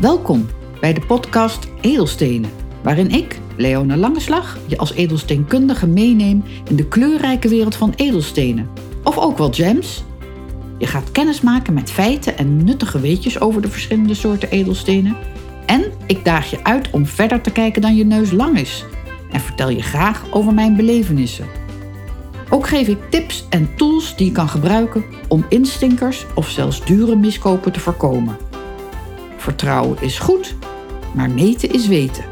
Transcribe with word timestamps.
Welkom 0.00 0.46
bij 0.80 0.92
de 0.92 1.00
podcast 1.00 1.68
Edelstenen, 1.80 2.50
waarin 2.82 3.10
ik, 3.10 3.38
Leona 3.56 3.96
Langeslag, 3.96 4.58
je 4.66 4.78
als 4.78 4.92
edelsteenkundige 4.92 5.86
meeneem 5.86 6.44
in 6.68 6.76
de 6.76 6.88
kleurrijke 6.88 7.48
wereld 7.48 7.76
van 7.76 7.92
edelstenen. 7.96 8.68
Of 9.04 9.18
ook 9.18 9.38
wel 9.38 9.52
gems. 9.52 10.04
Je 10.78 10.86
gaat 10.86 11.12
kennis 11.12 11.40
maken 11.40 11.74
met 11.74 11.90
feiten 11.90 12.38
en 12.38 12.64
nuttige 12.64 13.00
weetjes 13.00 13.40
over 13.40 13.62
de 13.62 13.68
verschillende 13.68 14.14
soorten 14.14 14.50
edelstenen. 14.50 15.16
En 15.66 15.84
ik 16.06 16.24
daag 16.24 16.50
je 16.50 16.64
uit 16.64 16.90
om 16.90 17.06
verder 17.06 17.40
te 17.40 17.50
kijken 17.50 17.82
dan 17.82 17.96
je 17.96 18.04
neus 18.04 18.30
lang 18.30 18.58
is. 18.58 18.84
En 19.30 19.40
vertel 19.40 19.68
je 19.68 19.82
graag 19.82 20.24
over 20.30 20.54
mijn 20.54 20.76
belevenissen. 20.76 21.46
Ook 22.50 22.68
geef 22.68 22.88
ik 22.88 23.10
tips 23.10 23.46
en 23.50 23.74
tools 23.76 24.16
die 24.16 24.26
je 24.26 24.32
kan 24.32 24.48
gebruiken 24.48 25.04
om 25.28 25.44
instinkers 25.48 26.26
of 26.34 26.48
zelfs 26.48 26.84
dure 26.84 27.16
miskopen 27.16 27.72
te 27.72 27.80
voorkomen. 27.80 28.47
Vertrouwen 29.38 30.00
is 30.00 30.18
goed, 30.18 30.56
maar 31.14 31.30
meten 31.30 31.70
is 31.70 31.86
weten. 31.86 32.24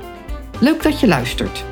Leuk 0.61 0.83
dat 0.83 1.01
je 1.01 1.07
luistert. 1.07 1.65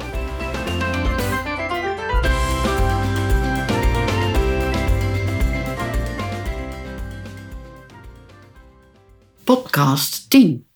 Podcast 9.45 10.31
10. 10.31 10.67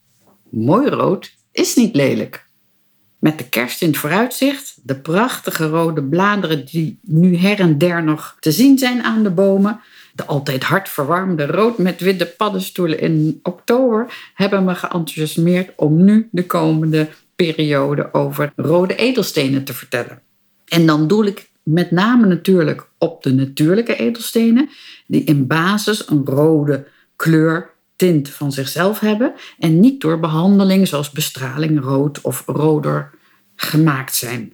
Mooi 0.50 0.88
rood 0.88 1.34
is 1.52 1.74
niet 1.74 1.94
lelijk. 1.94 2.47
Met 3.18 3.38
de 3.38 3.48
kerst 3.48 3.82
in 3.82 3.88
het 3.88 3.96
vooruitzicht, 3.96 4.78
de 4.82 4.94
prachtige 4.94 5.66
rode 5.66 6.02
bladeren 6.02 6.64
die 6.64 6.98
nu 7.02 7.36
her 7.36 7.60
en 7.60 7.78
der 7.78 8.04
nog 8.04 8.36
te 8.40 8.52
zien 8.52 8.78
zijn 8.78 9.02
aan 9.02 9.22
de 9.22 9.30
bomen, 9.30 9.80
de 10.14 10.24
altijd 10.24 10.62
hard 10.62 10.88
verwarmde 10.88 11.46
rood 11.46 11.78
met 11.78 12.00
witte 12.00 12.26
paddenstoelen 12.26 13.00
in 13.00 13.40
oktober, 13.42 14.30
hebben 14.34 14.64
me 14.64 14.74
geenthousiasmeerd 14.74 15.72
om 15.76 16.04
nu 16.04 16.28
de 16.30 16.46
komende 16.46 17.08
periode 17.36 18.14
over 18.14 18.52
rode 18.56 18.96
edelstenen 18.96 19.64
te 19.64 19.74
vertellen. 19.74 20.20
En 20.64 20.86
dan 20.86 21.08
doe 21.08 21.26
ik 21.26 21.48
met 21.62 21.90
name 21.90 22.26
natuurlijk 22.26 22.88
op 22.98 23.22
de 23.22 23.32
natuurlijke 23.32 23.96
edelstenen, 23.96 24.68
die 25.06 25.24
in 25.24 25.46
basis 25.46 26.08
een 26.08 26.22
rode 26.24 26.86
kleur 27.16 27.70
tint 27.96 28.28
van 28.28 28.52
zichzelf 28.52 29.00
hebben 29.00 29.32
en 29.58 29.80
niet 29.80 30.00
door 30.00 30.20
behandeling 30.20 30.88
zoals 30.88 31.10
bestraling 31.10 31.80
rood 31.80 32.20
of 32.20 32.42
roder 32.46 33.10
gemaakt 33.60 34.14
zijn. 34.14 34.52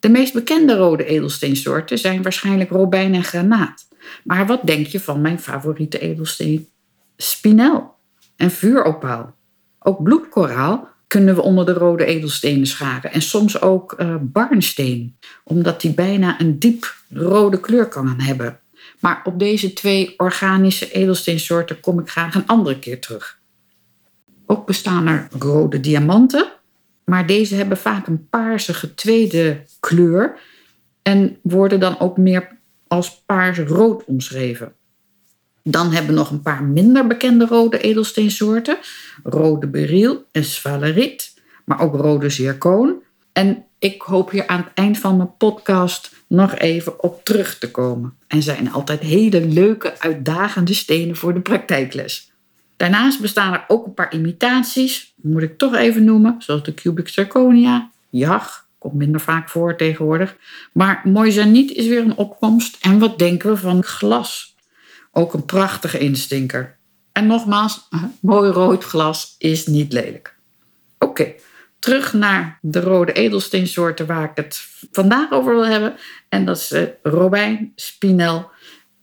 De 0.00 0.08
meest 0.08 0.32
bekende 0.32 0.76
rode 0.76 1.04
edelsteensoorten 1.04 1.98
zijn 1.98 2.22
waarschijnlijk 2.22 2.70
robijn 2.70 3.14
en 3.14 3.24
granaat. 3.24 3.88
Maar 4.24 4.46
wat 4.46 4.66
denk 4.66 4.86
je 4.86 5.00
van 5.00 5.20
mijn 5.20 5.40
favoriete 5.40 5.98
edelsteen? 5.98 6.68
Spinel 7.16 7.94
en 8.36 8.50
vuuropaal. 8.50 9.34
Ook 9.78 10.02
bloedkoraal 10.02 10.88
kunnen 11.06 11.34
we 11.34 11.42
onder 11.42 11.66
de 11.66 11.72
rode 11.72 12.04
edelstenen 12.04 12.66
scharen. 12.66 13.12
En 13.12 13.22
soms 13.22 13.60
ook 13.60 13.94
uh, 13.98 14.14
barnsteen, 14.20 15.16
omdat 15.44 15.80
die 15.80 15.94
bijna 15.94 16.40
een 16.40 16.58
diep 16.58 16.94
rode 17.10 17.60
kleur 17.60 17.88
kan 17.88 18.20
hebben. 18.20 18.60
Maar 19.00 19.20
op 19.24 19.38
deze 19.38 19.72
twee 19.72 20.14
organische 20.16 20.92
edelsteensoorten 20.92 21.80
kom 21.80 21.98
ik 22.00 22.08
graag 22.08 22.34
een 22.34 22.46
andere 22.46 22.78
keer 22.78 23.00
terug. 23.00 23.38
Ook 24.46 24.66
bestaan 24.66 25.06
er 25.06 25.28
rode 25.38 25.80
diamanten, 25.80 26.52
maar 27.04 27.26
deze 27.26 27.54
hebben 27.54 27.76
vaak 27.76 28.06
een 28.06 28.28
paarse 28.28 28.94
tweede 28.94 29.64
kleur 29.80 30.38
en 31.02 31.36
worden 31.42 31.80
dan 31.80 32.00
ook 32.00 32.16
meer 32.16 32.48
als 32.88 33.22
paars-rood 33.26 34.04
omschreven. 34.04 34.72
Dan 35.62 35.92
hebben 35.92 36.14
we 36.14 36.18
nog 36.18 36.30
een 36.30 36.42
paar 36.42 36.64
minder 36.64 37.06
bekende 37.06 37.46
rode 37.46 37.78
edelsteensoorten. 37.78 38.78
Rode 39.22 39.66
beryl 39.66 40.24
en 40.32 40.44
svaleriet, 40.44 41.34
maar 41.64 41.80
ook 41.80 41.94
rode 41.94 42.30
zircoon. 42.30 43.02
En 43.32 43.64
ik 43.78 44.02
hoop 44.02 44.30
hier 44.30 44.46
aan 44.46 44.60
het 44.60 44.70
eind 44.74 44.98
van 44.98 45.16
mijn 45.16 45.36
podcast 45.36 46.12
nog 46.26 46.54
even 46.54 47.02
op 47.02 47.24
terug 47.24 47.58
te 47.58 47.70
komen. 47.70 48.16
En 48.26 48.42
zijn 48.42 48.72
altijd 48.72 49.00
hele 49.00 49.46
leuke, 49.46 49.98
uitdagende 49.98 50.74
stenen 50.74 51.16
voor 51.16 51.34
de 51.34 51.40
praktijkles. 51.40 52.32
Daarnaast 52.76 53.20
bestaan 53.20 53.52
er 53.52 53.64
ook 53.68 53.86
een 53.86 53.94
paar 53.94 54.14
imitaties, 54.14 55.14
moet 55.16 55.42
ik 55.42 55.58
toch 55.58 55.74
even 55.74 56.04
noemen, 56.04 56.34
zoals 56.38 56.62
de 56.62 56.74
cubic 56.74 57.08
zirconia, 57.08 57.90
jag, 58.10 58.64
komt 58.78 58.94
minder 58.94 59.20
vaak 59.20 59.48
voor 59.48 59.76
tegenwoordig. 59.76 60.36
Maar 60.72 61.00
moisaniet 61.04 61.70
is 61.70 61.86
weer 61.86 62.00
een 62.00 62.16
opkomst. 62.16 62.78
En 62.80 62.98
wat 62.98 63.18
denken 63.18 63.50
we 63.50 63.56
van 63.56 63.82
glas? 63.82 64.56
Ook 65.12 65.34
een 65.34 65.44
prachtige 65.44 65.98
instinker. 65.98 66.76
En 67.12 67.26
nogmaals, 67.26 67.88
mooi 68.20 68.50
rood 68.50 68.84
glas 68.84 69.34
is 69.38 69.66
niet 69.66 69.92
lelijk. 69.92 70.36
Oké, 70.98 71.32
terug 71.78 72.12
naar 72.12 72.58
de 72.60 72.80
rode 72.80 73.12
edelsteensoorten 73.12 74.06
waar 74.06 74.24
ik 74.24 74.36
het 74.36 74.66
vandaag 74.92 75.32
over 75.32 75.54
wil 75.54 75.66
hebben. 75.66 75.96
En 76.28 76.44
dat 76.44 76.56
is 76.56 76.72
uh, 76.72 76.82
robijn, 77.02 77.72
spinel 77.74 78.50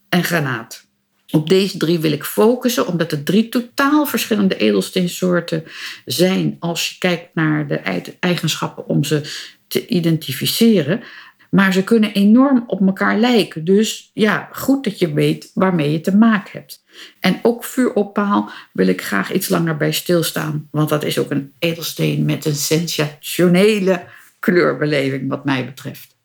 en 0.10 0.24
granaat. 0.24 0.86
Op 1.32 1.50
deze 1.50 1.78
drie 1.78 2.00
wil 2.00 2.12
ik 2.12 2.24
focussen, 2.24 2.88
omdat 2.88 3.12
het 3.12 3.26
drie 3.26 3.50
totaal 3.50 4.06
verschillende 4.06 4.58
edelsteensoorten 4.58 5.64
zijn 6.06 6.56
als 6.60 6.90
je 6.90 6.98
kijkt 6.98 7.30
naar 7.34 7.68
de 7.68 7.76
eigenschappen 8.20 8.88
om 8.88 9.04
ze 9.04 9.22
te 9.68 9.88
identificeren. 9.88 11.04
Maar 11.50 11.74
ze 11.74 11.84
kunnen 11.84 12.14
enorm 12.14 12.64
op 12.68 12.82
elkaar 12.82 13.18
lijken. 13.18 13.66
Dus 13.66 14.12
ja, 14.14 14.50
goed 14.52 14.84
dat 14.84 15.00
je 15.00 15.14
weet 15.14 15.52
waarmee 15.54 15.92
je 15.92 16.02
te 16.02 16.16
maken 16.16 16.52
hebt. 16.52 16.84
En 17.20 17.40
ook 17.42 17.64
vuuropaal 17.64 18.50
wil 18.74 18.88
ik 18.88 19.02
graag 19.02 19.34
iets 19.34 19.50
langer 19.50 19.78
bij 19.78 19.92
stilstaan. 19.92 20.68
Want 20.72 20.90
dat 20.90 21.04
is 21.04 21.18
ook 21.18 21.32
een 21.32 21.54
edelsteen 21.60 22.26
met 22.26 22.46
een 22.46 22.56
sensationele 22.56 24.04
kleurbeleving 24.40 25.30
wat 25.30 25.46
mij 25.46 25.66
betreft. 25.66 26.16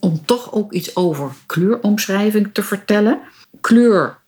Om 0.00 0.24
toch 0.24 0.52
ook 0.52 0.72
iets 0.72 0.96
over 0.96 1.30
kleuromschrijving 1.46 2.50
te 2.52 2.62
vertellen. 2.62 3.20
Kleur 3.60 4.22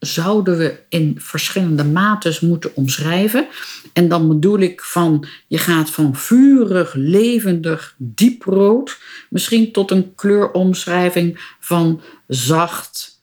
zouden 0.00 0.58
we 0.58 0.80
in 0.88 1.14
verschillende 1.18 1.84
maten 1.84 2.48
moeten 2.48 2.76
omschrijven. 2.76 3.46
En 3.92 4.08
dan 4.08 4.28
bedoel 4.28 4.58
ik 4.58 4.80
van, 4.80 5.26
je 5.46 5.58
gaat 5.58 5.90
van 5.90 6.14
vurig, 6.14 6.94
levendig, 6.94 7.94
dieprood, 7.98 8.98
misschien 9.28 9.72
tot 9.72 9.90
een 9.90 10.14
kleuromschrijving 10.14 11.54
van 11.60 12.00
zacht, 12.26 13.22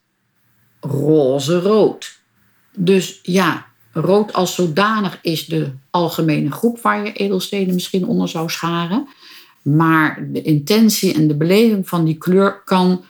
roze 0.80 1.60
rood. 1.60 2.20
Dus 2.76 3.20
ja, 3.22 3.66
rood 3.92 4.32
als 4.32 4.54
zodanig 4.54 5.18
is 5.22 5.46
de 5.46 5.70
algemene 5.90 6.50
groep 6.50 6.80
waar 6.80 7.04
je 7.04 7.12
edelstenen 7.12 7.74
misschien 7.74 8.06
onder 8.06 8.28
zou 8.28 8.50
scharen. 8.50 9.08
Maar 9.62 10.28
de 10.32 10.42
intentie 10.42 11.14
en 11.14 11.28
de 11.28 11.36
beleving 11.36 11.88
van 11.88 12.04
die 12.04 12.18
kleur 12.18 12.62
kan 12.64 13.04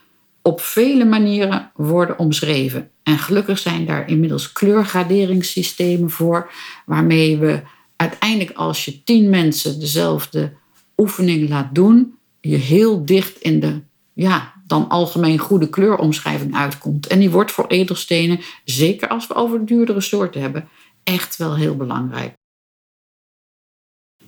op 0.48 0.60
vele 0.60 1.04
manieren 1.04 1.70
worden 1.74 2.18
omschreven. 2.18 2.90
En 3.02 3.18
gelukkig 3.18 3.58
zijn 3.58 3.86
daar 3.86 4.08
inmiddels 4.08 4.52
kleurgraderingssystemen 4.52 6.10
voor, 6.10 6.50
waarmee 6.86 7.38
we 7.38 7.62
uiteindelijk 7.96 8.56
als 8.56 8.84
je 8.84 9.02
tien 9.04 9.30
mensen 9.30 9.80
dezelfde 9.80 10.52
oefening 10.96 11.48
laat 11.48 11.74
doen, 11.74 12.18
je 12.40 12.56
heel 12.56 13.04
dicht 13.04 13.38
in 13.38 13.60
de 13.60 13.80
ja, 14.14 14.52
dan 14.66 14.88
algemeen 14.88 15.38
goede 15.38 15.68
kleuromschrijving 15.68 16.56
uitkomt. 16.56 17.06
En 17.06 17.18
die 17.18 17.30
wordt 17.30 17.50
voor 17.50 17.66
edelstenen, 17.66 18.40
zeker 18.64 19.08
als 19.08 19.26
we 19.26 19.34
over 19.34 19.66
duurdere 19.66 20.00
soorten 20.00 20.40
hebben, 20.40 20.68
echt 21.04 21.36
wel 21.36 21.56
heel 21.56 21.76
belangrijk. 21.76 22.32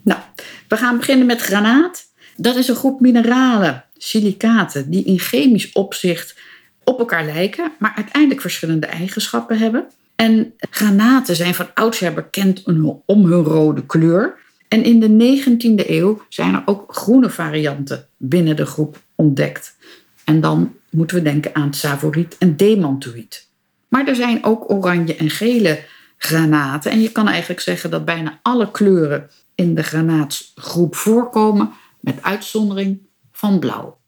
Nou, 0.03 0.21
we 0.69 0.77
gaan 0.77 0.97
beginnen 0.97 1.27
met 1.27 1.41
granaat. 1.41 2.09
Dat 2.37 2.57
is 2.57 2.69
een 2.69 2.77
groep 2.77 3.01
mineralen, 3.01 3.85
silicaten, 4.03 4.91
die 4.91 5.05
in 5.05 5.19
chemisch 5.19 5.73
opzicht 5.73 6.37
op 6.85 6.99
elkaar 6.99 7.25
lijken, 7.25 7.73
maar 7.79 7.93
uiteindelijk 7.97 8.41
verschillende 8.41 8.87
eigenschappen 8.87 9.59
hebben. 9.59 9.85
En 10.17 10.53
granaten 10.71 11.37
zijn 11.37 11.55
van 11.55 11.75
oudsher 11.75 12.15
bekend 12.15 12.63
om 13.07 13.25
hun 13.25 13.43
rode 13.43 13.87
kleur. 13.87 14.39
En 14.69 14.85
in 14.85 15.01
de 15.01 15.41
19e 15.43 15.89
eeuw 15.89 16.23
zijn 16.29 16.55
er 16.55 16.63
ook 16.65 16.95
groene 16.95 17.31
varianten 17.31 18.07
binnen 18.17 18.57
de 18.57 18.67
groep 18.67 18.99
ontdekt. 19.15 19.77
En 20.25 20.41
dan 20.41 20.75
moeten 20.91 21.17
we 21.17 21.23
denken 21.23 21.55
aan 21.55 21.75
savoriet 21.75 22.39
en 22.39 22.57
demantoïd. 22.57 23.49
Maar 23.89 24.09
er 24.09 24.15
zijn 24.15 24.45
ook 24.45 24.71
oranje 24.71 25.17
en 25.17 25.31
gele 25.31 25.85
granaten. 26.17 26.91
En 26.91 27.01
je 27.01 27.13
kan 27.13 27.29
eigenlijk 27.29 27.61
zeggen 27.61 27.91
dat 27.91 28.05
bijna 28.05 28.39
alle 28.43 28.71
kleuren 28.71 29.31
in 29.55 29.75
de 29.75 29.83
granaatsgroep 29.83 30.95
voorkomen, 30.95 31.71
met 32.01 32.23
uitzondering 32.23 33.01
van 33.41 33.59
blauw. 33.59 33.99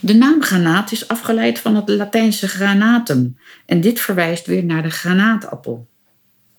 De 0.00 0.14
naam 0.14 0.42
granaat 0.42 0.92
is 0.92 1.08
afgeleid 1.08 1.58
van 1.58 1.76
het 1.76 1.88
Latijnse 1.88 2.48
granatum 2.48 3.38
en 3.66 3.80
dit 3.80 4.00
verwijst 4.00 4.46
weer 4.46 4.64
naar 4.64 4.82
de 4.82 4.90
granaatappel. 4.90 5.88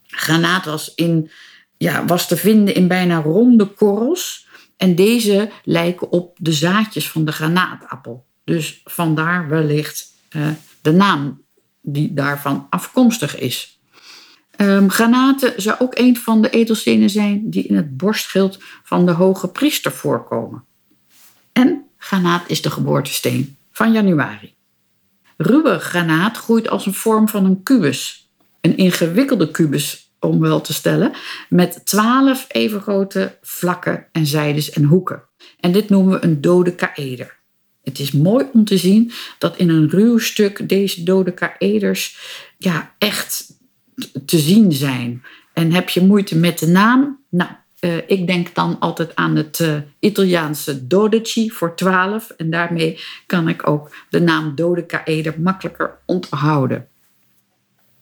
Granaat 0.07 0.66
was, 0.66 0.94
in, 0.95 1.30
ja, 1.78 2.06
was 2.06 2.28
te 2.28 2.38
vinden 2.38 2.75
in 2.75 2.88
bijna 2.88 3.22
ronde 3.22 3.66
korrels 3.66 4.48
en 4.78 4.95
deze 4.95 5.51
lijken 5.63 6.12
op 6.12 6.38
de 6.40 6.51
zaadjes 6.51 7.10
van 7.10 7.25
de 7.25 7.31
granaatappel. 7.31 8.25
Dus 8.44 8.81
vandaar 8.84 9.50
wellicht 9.50 10.13
uh, 10.36 10.48
de 10.81 10.92
naam 10.92 11.42
die 11.81 12.13
daarvan 12.13 12.68
afkomstig 12.69 13.40
is. 13.40 13.80
Um, 14.57 14.90
granaten 14.90 15.62
zou 15.62 15.80
ook 15.80 15.98
een 15.98 16.18
van 16.18 16.42
de 16.42 16.50
edelstenen 16.50 17.10
zijn 17.10 17.50
die 17.50 17.63
in 17.63 17.75
het 17.75 17.98
borstschild 17.98 18.57
van 18.84 19.06
de 19.06 19.12
hoge 19.12 19.48
priester 19.48 19.92
voorkomen. 19.92 20.63
En 21.53 21.85
granaat 21.97 22.44
is 22.47 22.61
de 22.61 22.69
geboortesteen 22.69 23.57
van 23.71 23.91
januari. 23.91 24.53
Ruwe 25.38 25.79
granaat 25.79 26.38
groeit 26.38 26.69
als 26.69 26.85
een 26.85 26.94
vorm 26.94 27.27
van 27.27 27.45
een 27.45 27.63
kubus. 27.63 28.31
Een 28.61 28.77
ingewikkelde 28.77 29.51
kubus, 29.51 30.03
om 30.19 30.39
wel 30.39 30.61
te 30.61 30.73
stellen, 30.73 31.11
met 31.50 31.81
twaalf 31.85 32.45
even 32.50 32.81
grote 32.81 33.38
vlakken 33.41 34.07
en 34.11 34.25
zijdes 34.25 34.69
en 34.69 34.83
hoeken. 34.83 35.23
En 35.59 35.71
dit 35.71 35.89
noemen 35.89 36.13
we 36.13 36.25
een 36.25 36.41
dode 36.41 36.75
kaeder. 36.75 37.41
Het 37.83 37.99
is 37.99 38.11
mooi 38.11 38.45
om 38.53 38.65
te 38.65 38.77
zien 38.77 39.11
dat 39.38 39.57
in 39.57 39.69
een 39.69 39.89
ruw 39.89 40.17
stuk 40.17 40.69
deze 40.69 41.03
dode 41.03 41.33
kaeders 41.33 42.17
ja, 42.57 42.95
echt 42.97 43.53
te 44.25 44.38
zien 44.38 44.71
zijn. 44.71 45.23
En 45.53 45.71
heb 45.71 45.89
je 45.89 46.01
moeite 46.01 46.38
met 46.38 46.59
de 46.59 46.67
naam? 46.67 47.23
Nou, 47.29 47.51
uh, 47.83 47.97
ik 48.07 48.27
denk 48.27 48.56
dan 48.56 48.80
altijd 48.80 49.15
aan 49.15 49.35
het 49.35 49.59
uh, 49.59 49.75
Italiaanse 50.00 50.88
dodici 50.88 51.50
voor 51.51 51.75
12. 51.75 52.30
En 52.30 52.50
daarmee 52.50 53.00
kan 53.25 53.47
ik 53.47 53.68
ook 53.68 53.91
de 54.09 54.21
naam 54.21 54.56
dodecaeder 54.56 55.33
makkelijker 55.41 55.97
onthouden. 56.06 56.88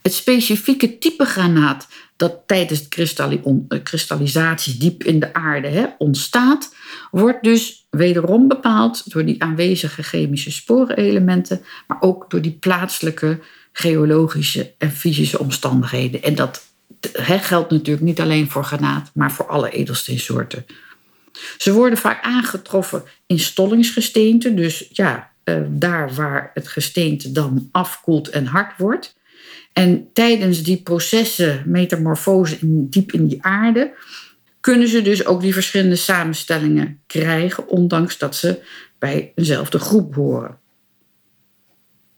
Het 0.01 0.13
specifieke 0.13 0.97
type 0.97 1.25
granaat 1.25 1.87
dat 2.15 2.41
tijdens 2.45 2.89
de 2.89 3.39
eh, 3.67 3.79
kristallisatie 3.83 4.77
diep 4.77 5.03
in 5.03 5.19
de 5.19 5.33
aarde 5.33 5.95
ontstaat, 5.97 6.75
wordt 7.11 7.43
dus 7.43 7.87
wederom 7.89 8.47
bepaald 8.47 9.11
door 9.11 9.25
die 9.25 9.43
aanwezige 9.43 10.03
chemische 10.03 10.51
sporenelementen, 10.51 11.61
maar 11.87 11.97
ook 12.01 12.29
door 12.29 12.41
die 12.41 12.57
plaatselijke 12.59 13.39
geologische 13.71 14.73
en 14.77 14.91
fysische 14.91 15.39
omstandigheden. 15.39 16.23
En 16.23 16.35
dat 16.35 16.70
geldt 17.13 17.71
natuurlijk 17.71 18.05
niet 18.05 18.19
alleen 18.19 18.49
voor 18.49 18.63
granaat, 18.63 19.11
maar 19.13 19.31
voor 19.31 19.47
alle 19.47 19.69
edelsteensoorten. 19.69 20.65
Ze 21.57 21.73
worden 21.73 21.97
vaak 21.97 22.23
aangetroffen 22.23 23.03
in 23.25 23.39
stollingsgesteente, 23.39 24.53
dus 24.53 24.89
ja, 24.91 25.31
eh, 25.43 25.55
daar 25.69 26.13
waar 26.13 26.51
het 26.53 26.67
gesteente 26.67 27.31
dan 27.31 27.69
afkoelt 27.71 28.29
en 28.29 28.45
hard 28.45 28.77
wordt. 28.77 29.15
En 29.73 30.09
tijdens 30.13 30.63
die 30.63 30.81
processen, 30.81 31.63
metamorfose 31.65 32.57
diep 32.61 33.11
in 33.11 33.27
die 33.27 33.43
aarde, 33.43 33.93
kunnen 34.59 34.87
ze 34.87 35.01
dus 35.01 35.25
ook 35.25 35.41
die 35.41 35.53
verschillende 35.53 35.95
samenstellingen 35.95 37.01
krijgen, 37.07 37.67
ondanks 37.67 38.17
dat 38.17 38.35
ze 38.35 38.59
bij 38.99 39.31
eenzelfde 39.35 39.79
groep 39.79 40.15
horen. 40.15 40.59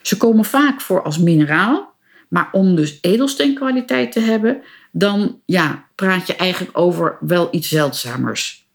Ze 0.02 0.18
komen 0.18 0.46
vaak 0.46 0.81
voor 0.81 1.04
als 1.04 1.18
mineraal, 1.18 1.93
maar 2.33 2.50
om 2.51 2.75
dus 2.75 2.97
edelsteenkwaliteit 3.01 4.12
te 4.12 4.19
hebben, 4.19 4.62
dan 4.91 5.41
ja, 5.45 5.88
praat 5.95 6.27
je 6.27 6.35
eigenlijk 6.35 6.77
over 6.77 7.18
wel 7.19 7.47
iets 7.51 7.69
zeldzamers. 7.69 8.68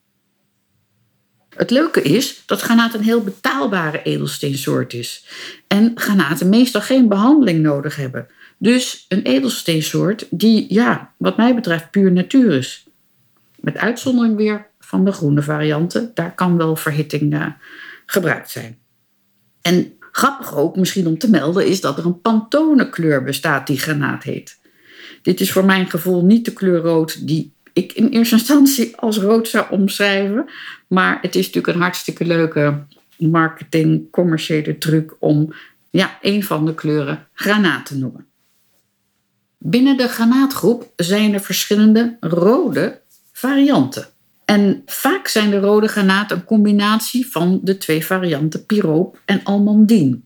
Het 1.57 1.71
leuke 1.71 2.03
is 2.03 2.43
dat 2.47 2.61
granaat 2.61 2.95
een 2.95 3.03
heel 3.03 3.23
betaalbare 3.23 4.03
edelsteensoort 4.03 4.93
is. 4.93 5.27
En 5.67 5.93
granaten 5.95 6.49
meestal 6.49 6.81
geen 6.81 7.09
behandeling 7.09 7.61
nodig 7.61 7.97
hebben. 7.97 8.29
Dus 8.59 9.05
een 9.09 9.23
edelsteensoort 9.23 10.27
die, 10.31 10.75
ja, 10.75 11.15
wat 11.17 11.37
mij 11.37 11.55
betreft, 11.55 11.91
puur 11.91 12.13
natuur 12.13 12.53
is. 12.53 12.87
Met 13.57 13.77
uitzondering 13.77 14.37
weer 14.37 14.67
van 14.79 15.05
de 15.05 15.13
groene 15.13 15.43
varianten. 15.43 16.11
Daar 16.15 16.35
kan 16.35 16.57
wel 16.57 16.77
verhitting 16.77 17.35
uh, 17.35 17.47
gebruikt 18.07 18.51
zijn. 18.51 18.79
En 19.63 19.98
Grappig 20.13 20.57
ook 20.57 20.77
misschien 20.77 21.07
om 21.07 21.19
te 21.19 21.31
melden 21.31 21.67
is 21.67 21.81
dat 21.81 21.99
er 21.99 22.07
een 22.07 22.21
pantonekleur 22.21 23.25
bestaat 23.25 23.67
die 23.67 23.79
granaat 23.79 24.23
heet. 24.23 24.59
Dit 25.23 25.41
is 25.41 25.53
voor 25.53 25.65
mijn 25.65 25.91
gevoel 25.91 26.25
niet 26.25 26.45
de 26.45 26.53
kleur 26.53 26.81
rood 26.81 27.27
die 27.27 27.53
ik 27.73 27.93
in 27.93 28.09
eerste 28.09 28.35
instantie 28.35 28.97
als 28.97 29.19
rood 29.19 29.49
zou 29.49 29.67
omschrijven. 29.71 30.47
Maar 30.87 31.19
het 31.23 31.35
is 31.35 31.47
natuurlijk 31.47 31.75
een 31.75 31.83
hartstikke 31.83 32.25
leuke 32.25 32.85
marketing, 33.19 34.11
commerciële 34.11 34.79
truc 34.79 35.17
om 35.19 35.55
ja, 35.91 36.19
een 36.21 36.45
van 36.45 36.67
de 36.67 36.75
kleuren 36.75 37.27
granaat 37.33 37.87
te 37.87 37.99
noemen. 37.99 38.27
Binnen 39.59 39.97
de 39.97 40.09
granaatgroep 40.09 40.93
zijn 40.97 41.35
er 41.35 41.41
verschillende 41.41 42.17
rode 42.21 43.01
varianten. 43.33 44.09
En 44.49 44.83
vaak 44.87 45.29
zijn 45.29 45.51
de 45.51 45.59
rode 45.59 45.89
granaten 45.89 46.37
een 46.37 46.45
combinatie 46.45 47.27
van 47.27 47.61
de 47.63 47.79
twee 47.79 48.07
varianten 48.07 48.67
piroop 48.67 49.21
en 49.25 49.41
almandine. 49.45 50.21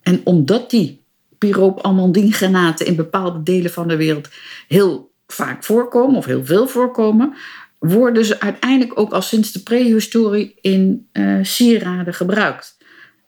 En 0.00 0.20
omdat 0.24 0.70
die 0.70 1.04
piroop-almandine 1.38 2.32
granaten 2.32 2.86
in 2.86 2.96
bepaalde 2.96 3.42
delen 3.42 3.70
van 3.70 3.88
de 3.88 3.96
wereld 3.96 4.28
heel 4.68 5.12
vaak 5.26 5.64
voorkomen 5.64 6.16
of 6.16 6.24
heel 6.24 6.44
veel 6.44 6.68
voorkomen, 6.68 7.34
worden 7.78 8.24
ze 8.24 8.40
uiteindelijk 8.40 8.98
ook 8.98 9.12
al 9.12 9.22
sinds 9.22 9.52
de 9.52 9.62
prehistorie 9.62 10.58
in 10.60 11.08
uh, 11.12 11.38
sieraden 11.42 12.14
gebruikt 12.14 12.76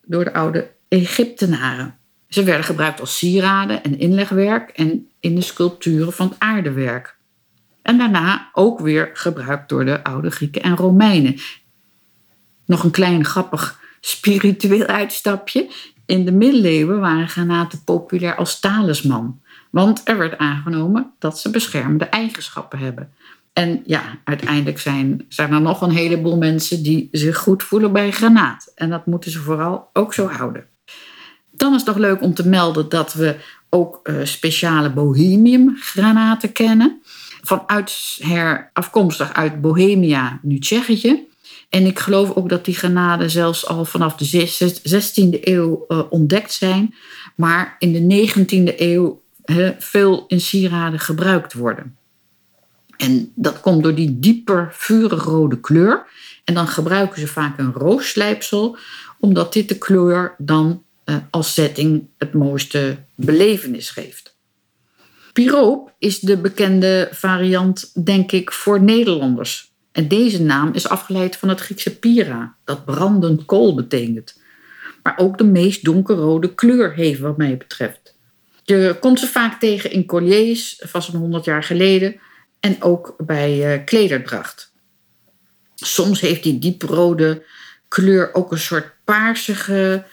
door 0.05 0.25
de 0.25 0.32
oude 0.32 0.70
Egyptenaren. 0.88 1.99
Ze 2.29 2.43
werden 2.43 2.64
gebruikt 2.64 3.00
als 3.00 3.19
sieraden 3.19 3.82
en 3.82 3.99
inlegwerk 3.99 4.70
en 4.70 5.08
in 5.20 5.35
de 5.35 5.41
sculpturen 5.41 6.12
van 6.12 6.29
het 6.29 6.38
aardewerk. 6.38 7.13
En 7.84 7.98
daarna 7.98 8.48
ook 8.52 8.81
weer 8.81 9.10
gebruikt 9.12 9.69
door 9.69 9.84
de 9.84 10.04
oude 10.04 10.31
Grieken 10.31 10.62
en 10.62 10.76
Romeinen. 10.76 11.36
Nog 12.66 12.84
een 12.84 12.90
klein 12.90 13.25
grappig 13.25 13.81
spiritueel 14.00 14.86
uitstapje. 14.86 15.70
In 16.06 16.25
de 16.25 16.32
middeleeuwen 16.32 17.00
waren 17.00 17.28
granaten 17.28 17.84
populair 17.84 18.36
als 18.36 18.60
talisman. 18.60 19.40
Want 19.70 20.00
er 20.04 20.19
werd 20.19 20.38
aangenomen 20.38 21.12
dat 21.19 21.38
ze 21.38 21.50
beschermende 21.50 22.04
eigenschappen 22.04 22.78
hebben. 22.78 23.12
En 23.52 23.82
ja, 23.86 24.02
uiteindelijk 24.25 24.81
zijn, 24.81 25.25
zijn 25.28 25.52
er 25.52 25.60
nog 25.60 25.81
een 25.81 25.90
heleboel 25.90 26.36
mensen 26.36 26.82
die 26.82 27.08
zich 27.12 27.36
goed 27.36 27.62
voelen 27.62 27.92
bij 27.92 28.10
granaat. 28.10 28.72
En 28.75 28.90
dat 28.90 29.06
moeten 29.06 29.31
ze 29.31 29.40
vooral 29.40 29.90
ook 29.92 30.14
zo 30.14 30.28
houden. 30.28 30.66
Dan 31.50 31.72
is 31.72 31.78
het 31.78 31.86
nog 31.86 31.96
leuk 31.96 32.22
om 32.22 32.34
te 32.34 32.48
melden 32.48 32.88
dat 32.88 33.12
we 33.12 33.36
ook 33.69 34.10
speciale 34.22 34.90
bohemium 34.90 35.76
granaten 35.81 36.52
kennen 36.52 37.02
vanuit 37.46 38.17
her 38.20 38.70
afkomstig 38.73 39.32
uit 39.32 39.61
Bohemia, 39.61 40.38
nu 40.43 40.58
Tsjechië. 40.58 41.29
En 41.69 41.87
ik 41.87 41.99
geloof 41.99 42.35
ook 42.35 42.49
dat 42.49 42.64
die 42.64 42.75
granaten 42.75 43.31
zelfs 43.31 43.67
al 43.67 43.85
vanaf 43.85 44.17
de 44.17 44.49
16e 44.81 45.41
eeuw 45.41 45.85
uh, 45.88 46.00
ontdekt 46.11 46.52
zijn, 46.52 46.94
maar 47.35 47.76
in 47.79 47.93
de 47.93 48.29
19e 48.29 48.76
eeuw 48.76 49.23
veel 49.79 50.25
in 50.26 50.41
sieraden 50.41 51.01
gebruikt 51.01 51.53
worden. 51.53 51.96
En 52.96 53.32
dat 53.34 53.60
komt 53.60 53.82
door 53.82 53.94
die 53.94 54.19
dieper 54.19 54.69
vurig 54.72 55.24
rode 55.24 55.60
kleur. 55.60 56.06
En 56.44 56.55
dan 56.55 56.69
gebruiken 56.69 57.20
ze 57.20 57.27
vaak 57.27 57.58
een 57.58 57.72
roosslijpsel, 57.72 58.77
omdat 59.19 59.53
dit 59.53 59.69
de 59.69 59.79
kleur 59.79 60.34
dan 60.39 60.82
uh, 61.05 61.17
als 61.31 61.55
setting 61.55 62.06
het 62.19 62.32
mooiste 62.32 62.98
belevenis 63.15 63.91
geeft. 63.91 64.33
Piroop 65.34 65.94
is 65.98 66.19
de 66.19 66.36
bekende 66.36 67.08
variant, 67.12 68.05
denk 68.05 68.32
ik, 68.32 68.53
voor 68.53 68.82
Nederlanders. 68.82 69.72
En 69.93 70.08
deze 70.08 70.43
naam 70.43 70.72
is 70.72 70.88
afgeleid 70.88 71.36
van 71.36 71.48
het 71.48 71.60
Griekse 71.60 71.98
pira, 71.98 72.55
dat 72.64 72.84
brandend 72.84 73.44
kool 73.44 73.74
betekent. 73.74 74.41
Maar 75.03 75.19
ook 75.19 75.38
de 75.38 75.44
meest 75.44 75.84
donkerrode 75.84 76.55
kleur 76.55 76.94
heeft 76.94 77.20
wat 77.20 77.36
mij 77.36 77.56
betreft. 77.56 78.17
Je 78.64 78.96
komt 79.00 79.20
ze 79.20 79.26
vaak 79.26 79.60
tegen 79.60 79.91
in 79.91 80.06
colliers 80.06 80.81
van 80.84 81.03
zo'n 81.03 81.20
100 81.20 81.44
jaar 81.44 81.62
geleden 81.62 82.20
en 82.60 82.82
ook 82.82 83.14
bij 83.19 83.79
uh, 83.79 83.84
klederdracht. 83.84 84.72
Soms 85.74 86.20
heeft 86.20 86.43
die 86.43 86.58
dieprode 86.58 87.43
kleur 87.88 88.34
ook 88.34 88.53
een 88.53 88.58
soort 88.58 88.93
paarsige 89.05 90.05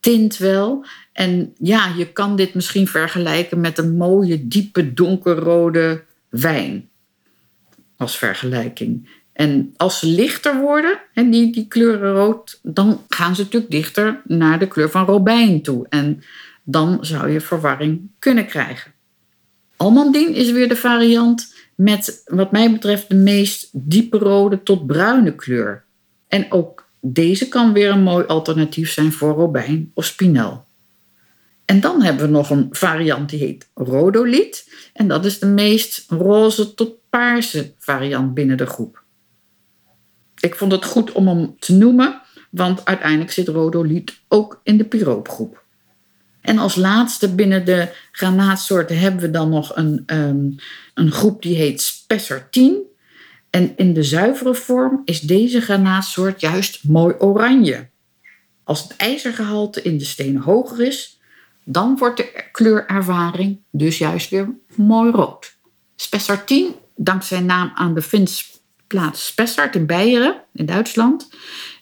tint 0.00 0.36
wel. 0.36 0.86
En 1.18 1.54
ja, 1.58 1.94
je 1.96 2.12
kan 2.12 2.36
dit 2.36 2.54
misschien 2.54 2.88
vergelijken 2.88 3.60
met 3.60 3.78
een 3.78 3.96
mooie, 3.96 4.48
diepe, 4.48 4.94
donkerrode 4.94 6.04
wijn. 6.28 6.88
Als 7.96 8.18
vergelijking. 8.18 9.08
En 9.32 9.74
als 9.76 9.98
ze 9.98 10.06
lichter 10.06 10.60
worden, 10.60 11.00
en 11.14 11.30
die, 11.30 11.52
die 11.52 11.68
kleuren 11.68 12.12
rood, 12.12 12.60
dan 12.62 13.04
gaan 13.08 13.34
ze 13.34 13.42
natuurlijk 13.42 13.72
dichter 13.72 14.20
naar 14.24 14.58
de 14.58 14.68
kleur 14.68 14.90
van 14.90 15.04
robijn 15.04 15.62
toe. 15.62 15.86
En 15.88 16.22
dan 16.64 16.98
zou 17.00 17.30
je 17.30 17.40
verwarring 17.40 18.10
kunnen 18.18 18.46
krijgen. 18.46 18.92
Almandine 19.76 20.34
is 20.34 20.50
weer 20.50 20.68
de 20.68 20.76
variant 20.76 21.54
met, 21.74 22.22
wat 22.24 22.52
mij 22.52 22.72
betreft, 22.72 23.08
de 23.08 23.14
meest 23.14 23.68
diepe 23.72 24.18
rode 24.18 24.62
tot 24.62 24.86
bruine 24.86 25.34
kleur. 25.34 25.84
En 26.28 26.52
ook 26.52 26.88
deze 27.00 27.48
kan 27.48 27.72
weer 27.72 27.90
een 27.90 28.02
mooi 28.02 28.26
alternatief 28.26 28.90
zijn 28.90 29.12
voor 29.12 29.34
robijn 29.34 29.90
of 29.94 30.04
spinel. 30.04 30.66
En 31.68 31.80
dan 31.80 32.02
hebben 32.02 32.26
we 32.26 32.30
nog 32.30 32.50
een 32.50 32.68
variant 32.70 33.30
die 33.30 33.38
heet 33.38 33.68
rhodoliet. 33.74 34.72
En 34.92 35.08
dat 35.08 35.24
is 35.24 35.38
de 35.38 35.46
meest 35.46 36.04
roze 36.08 36.74
tot 36.74 37.08
paarse 37.10 37.74
variant 37.78 38.34
binnen 38.34 38.56
de 38.56 38.66
groep. 38.66 39.02
Ik 40.40 40.54
vond 40.54 40.72
het 40.72 40.84
goed 40.84 41.12
om 41.12 41.28
hem 41.28 41.58
te 41.58 41.72
noemen, 41.72 42.20
want 42.50 42.84
uiteindelijk 42.84 43.30
zit 43.30 43.48
rhodoliet 43.48 44.20
ook 44.28 44.60
in 44.62 44.78
de 44.78 44.84
piroopgroep. 44.84 45.62
En 46.40 46.58
als 46.58 46.74
laatste 46.74 47.34
binnen 47.34 47.64
de 47.64 47.88
granaatsoorten 48.12 48.98
hebben 48.98 49.20
we 49.20 49.30
dan 49.30 49.48
nog 49.48 49.76
een, 49.76 50.02
ehm, 50.06 50.50
een 50.94 51.12
groep 51.12 51.42
die 51.42 51.56
heet 51.56 51.80
Spessar 51.80 52.50
10. 52.50 52.82
En 53.50 53.76
in 53.76 53.94
de 53.94 54.02
zuivere 54.02 54.54
vorm 54.54 55.02
is 55.04 55.20
deze 55.20 55.60
granaatsoort 55.60 56.40
juist 56.40 56.84
mooi 56.84 57.14
oranje. 57.18 57.88
Als 58.64 58.82
het 58.82 58.96
ijzergehalte 58.96 59.82
in 59.82 59.98
de 59.98 60.04
stenen 60.04 60.42
hoger 60.42 60.86
is, 60.86 61.17
dan 61.70 61.96
wordt 61.96 62.16
de 62.16 62.44
kleurervaring 62.52 63.60
dus 63.70 63.98
juist 63.98 64.30
weer 64.30 64.54
mooi 64.74 65.10
rood. 65.10 65.56
Spessart 65.96 66.46
10, 66.46 66.74
dankzij 66.96 67.40
naam 67.40 67.70
aan 67.74 67.94
de 67.94 68.02
vindsplaats 68.02 69.26
Spessart 69.26 69.74
in 69.74 69.86
Beieren 69.86 70.42
in 70.52 70.66
Duitsland. 70.66 71.28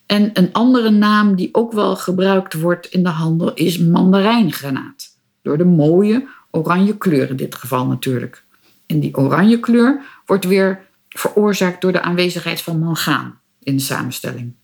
En 0.06 0.30
een 0.32 0.52
andere 0.52 0.90
naam 0.90 1.36
die 1.36 1.48
ook 1.52 1.72
wel 1.72 1.96
gebruikt 1.96 2.54
wordt 2.54 2.86
in 2.86 3.02
de 3.02 3.08
handel 3.08 3.54
is 3.54 3.78
mandarijngranaat. 3.78 5.18
Door 5.42 5.58
de 5.58 5.64
mooie 5.64 6.28
oranje 6.50 6.96
kleur 6.96 7.30
in 7.30 7.36
dit 7.36 7.54
geval 7.54 7.86
natuurlijk. 7.86 8.44
En 8.86 9.00
die 9.00 9.16
oranje 9.16 9.60
kleur 9.60 10.02
wordt 10.24 10.44
weer 10.44 10.86
veroorzaakt 11.08 11.80
door 11.80 11.92
de 11.92 12.02
aanwezigheid 12.02 12.60
van 12.60 12.78
mangaan 12.78 13.40
in 13.62 13.76
de 13.76 13.82
samenstelling. 13.82 14.54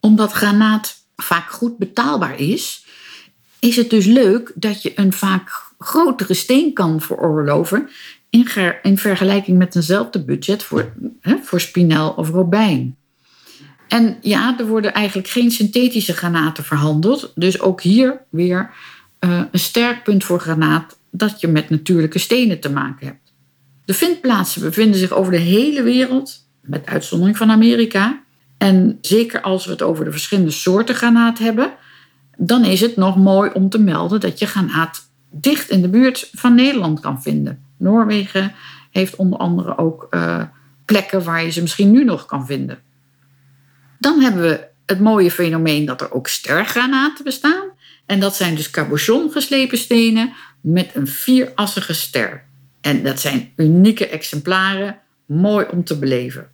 Omdat 0.00 0.32
granaat 0.32 1.06
vaak 1.16 1.50
goed 1.50 1.78
betaalbaar 1.78 2.38
is, 2.38 2.81
is 3.62 3.76
het 3.76 3.90
dus 3.90 4.06
leuk 4.06 4.52
dat 4.54 4.82
je 4.82 4.92
een 4.94 5.12
vaak 5.12 5.72
grotere 5.78 6.34
steen 6.34 6.72
kan 6.72 7.00
veroorloven 7.00 7.88
in, 8.30 8.48
in 8.82 8.98
vergelijking 8.98 9.58
met 9.58 9.76
eenzelfde 9.76 10.24
budget 10.24 10.62
voor, 10.62 10.92
hè, 11.20 11.36
voor 11.42 11.60
spinel 11.60 12.10
of 12.10 12.30
robijn. 12.30 12.96
En 13.88 14.16
ja, 14.20 14.58
er 14.58 14.66
worden 14.66 14.92
eigenlijk 14.92 15.28
geen 15.28 15.50
synthetische 15.50 16.12
granaten 16.12 16.64
verhandeld. 16.64 17.32
Dus 17.34 17.60
ook 17.60 17.82
hier 17.82 18.20
weer 18.30 18.70
uh, 19.20 19.42
een 19.50 19.58
sterk 19.58 20.04
punt 20.04 20.24
voor 20.24 20.40
granaat 20.40 20.98
dat 21.10 21.40
je 21.40 21.48
met 21.48 21.70
natuurlijke 21.70 22.18
stenen 22.18 22.60
te 22.60 22.70
maken 22.70 23.06
hebt. 23.06 23.32
De 23.84 23.94
vindplaatsen 23.94 24.62
bevinden 24.62 24.98
zich 24.98 25.12
over 25.12 25.32
de 25.32 25.38
hele 25.38 25.82
wereld, 25.82 26.46
met 26.60 26.86
uitzondering 26.86 27.36
van 27.36 27.50
Amerika. 27.50 28.22
En 28.58 28.98
zeker 29.00 29.40
als 29.40 29.64
we 29.64 29.70
het 29.70 29.82
over 29.82 30.04
de 30.04 30.10
verschillende 30.10 30.50
soorten 30.50 30.94
granaat 30.94 31.38
hebben, 31.38 31.72
dan 32.36 32.64
is 32.64 32.80
het 32.80 32.96
nog 32.96 33.16
mooi 33.16 33.50
om 33.54 33.68
te 33.68 33.78
melden 33.78 34.20
dat 34.20 34.38
je 34.38 34.46
granaat 34.46 35.08
dicht 35.30 35.70
in 35.70 35.82
de 35.82 35.88
buurt 35.88 36.30
van 36.32 36.54
Nederland 36.54 37.00
kan 37.00 37.22
vinden. 37.22 37.64
Noorwegen 37.76 38.54
heeft 38.90 39.16
onder 39.16 39.38
andere 39.38 39.78
ook 39.78 40.06
uh, 40.10 40.42
plekken 40.84 41.24
waar 41.24 41.44
je 41.44 41.50
ze 41.50 41.62
misschien 41.62 41.90
nu 41.90 42.04
nog 42.04 42.26
kan 42.26 42.46
vinden. 42.46 42.78
Dan 43.98 44.20
hebben 44.20 44.42
we 44.42 44.66
het 44.86 45.00
mooie 45.00 45.30
fenomeen 45.30 45.84
dat 45.84 46.00
er 46.00 46.12
ook 46.12 46.28
stergranaten 46.28 47.24
bestaan. 47.24 47.70
En 48.06 48.20
dat 48.20 48.36
zijn 48.36 48.54
dus 48.54 48.70
cabochon 48.70 49.30
geslepen 49.30 49.78
stenen 49.78 50.32
met 50.60 50.90
een 50.94 51.06
vierassige 51.06 51.92
ster. 51.92 52.44
En 52.80 53.02
dat 53.02 53.20
zijn 53.20 53.52
unieke 53.56 54.08
exemplaren, 54.08 54.98
mooi 55.26 55.66
om 55.70 55.84
te 55.84 55.98
beleven. 55.98 56.50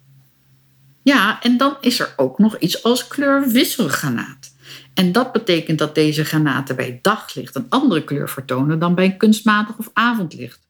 Ja, 1.02 1.42
en 1.42 1.56
dan 1.56 1.76
is 1.80 2.00
er 2.00 2.12
ook 2.16 2.38
nog 2.38 2.58
iets 2.58 2.82
als 2.82 3.08
kleurwisselgranaat. 3.08 4.52
En 4.94 5.12
dat 5.12 5.32
betekent 5.32 5.78
dat 5.78 5.94
deze 5.94 6.24
granaten 6.24 6.76
bij 6.76 6.98
daglicht 7.02 7.54
een 7.54 7.66
andere 7.68 8.04
kleur 8.04 8.28
vertonen 8.28 8.78
dan 8.78 8.94
bij 8.94 9.16
kunstmatig 9.16 9.78
of 9.78 9.90
avondlicht. 9.92 10.60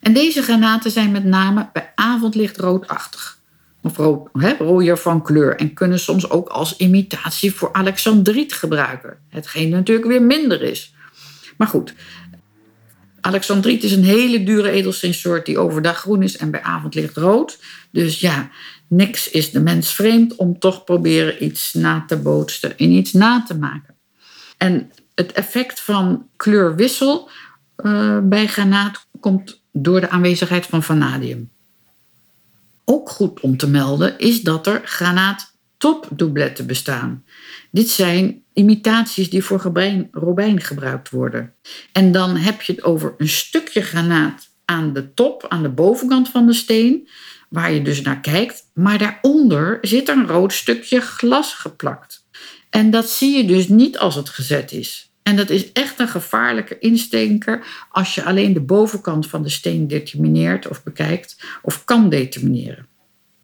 En 0.00 0.12
deze 0.12 0.42
granaten 0.42 0.90
zijn 0.90 1.10
met 1.10 1.24
name 1.24 1.68
bij 1.72 1.92
avondlicht 1.94 2.56
roodachtig. 2.56 3.38
Of 3.82 3.96
rood, 3.96 4.28
rooier 4.58 4.98
van 4.98 5.22
kleur. 5.22 5.56
En 5.56 5.74
kunnen 5.74 5.98
soms 5.98 6.30
ook 6.30 6.48
als 6.48 6.76
imitatie 6.76 7.52
voor 7.52 7.72
alexandriet 7.72 8.52
gebruiken. 8.52 9.18
Hetgeen 9.28 9.68
natuurlijk 9.68 10.08
weer 10.08 10.22
minder 10.22 10.62
is. 10.62 10.94
Maar 11.56 11.68
goed, 11.68 11.94
Alexandriet 13.26 13.82
is 13.82 13.92
een 13.92 14.04
hele 14.04 14.44
dure 14.44 14.70
edelsteensoort 14.70 15.46
die 15.46 15.58
overdag 15.58 15.98
groen 15.98 16.22
is 16.22 16.36
en 16.36 16.50
bij 16.50 16.62
avondlicht 16.62 17.16
rood. 17.16 17.58
Dus 17.90 18.20
ja, 18.20 18.50
niks 18.88 19.30
is 19.30 19.50
de 19.50 19.60
mens 19.60 19.94
vreemd 19.94 20.34
om 20.34 20.58
toch 20.58 20.84
proberen 20.84 21.44
iets 21.44 21.72
na 21.72 22.04
te 22.06 22.16
bootsen, 22.16 22.72
in 22.76 22.90
iets 22.90 23.12
na 23.12 23.42
te 23.42 23.58
maken. 23.58 23.94
En 24.56 24.90
het 25.14 25.32
effect 25.32 25.80
van 25.80 26.28
kleurwissel 26.36 27.28
uh, 27.84 28.18
bij 28.22 28.46
granaat 28.46 29.06
komt 29.20 29.62
door 29.72 30.00
de 30.00 30.10
aanwezigheid 30.10 30.66
van 30.66 30.82
vanadium. 30.82 31.50
Ook 32.84 33.10
goed 33.10 33.40
om 33.40 33.56
te 33.56 33.68
melden 33.68 34.18
is 34.18 34.42
dat 34.42 34.66
er 34.66 34.80
granaat 34.84 35.54
topdoubletten 35.76 36.66
bestaan. 36.66 37.24
Dit 37.70 37.88
zijn 37.88 38.42
imitaties 38.52 39.30
die 39.30 39.44
voor 39.44 39.60
robijn 40.10 40.60
gebruikt 40.60 41.10
worden. 41.10 41.54
En 41.92 42.12
dan 42.12 42.36
heb 42.36 42.62
je 42.62 42.72
het 42.72 42.84
over 42.84 43.14
een 43.18 43.28
stukje 43.28 43.80
granaat 43.80 44.48
aan 44.64 44.92
de 44.92 45.14
top, 45.14 45.46
aan 45.48 45.62
de 45.62 45.68
bovenkant 45.68 46.28
van 46.28 46.46
de 46.46 46.52
steen, 46.52 47.08
waar 47.48 47.72
je 47.72 47.82
dus 47.82 48.02
naar 48.02 48.20
kijkt, 48.20 48.70
maar 48.74 48.98
daaronder 48.98 49.78
zit 49.80 50.08
een 50.08 50.26
rood 50.26 50.52
stukje 50.52 51.00
glas 51.00 51.54
geplakt. 51.54 52.24
En 52.70 52.90
dat 52.90 53.10
zie 53.10 53.36
je 53.36 53.44
dus 53.44 53.68
niet 53.68 53.98
als 53.98 54.14
het 54.14 54.28
gezet 54.28 54.72
is. 54.72 55.10
En 55.22 55.36
dat 55.36 55.50
is 55.50 55.72
echt 55.72 56.00
een 56.00 56.08
gevaarlijke 56.08 56.78
instinker 56.78 57.86
als 57.90 58.14
je 58.14 58.24
alleen 58.24 58.52
de 58.52 58.60
bovenkant 58.60 59.26
van 59.28 59.42
de 59.42 59.48
steen 59.48 59.88
determineert 59.88 60.68
of 60.68 60.82
bekijkt 60.82 61.44
of 61.62 61.84
kan 61.84 62.08
determineren. 62.08 62.86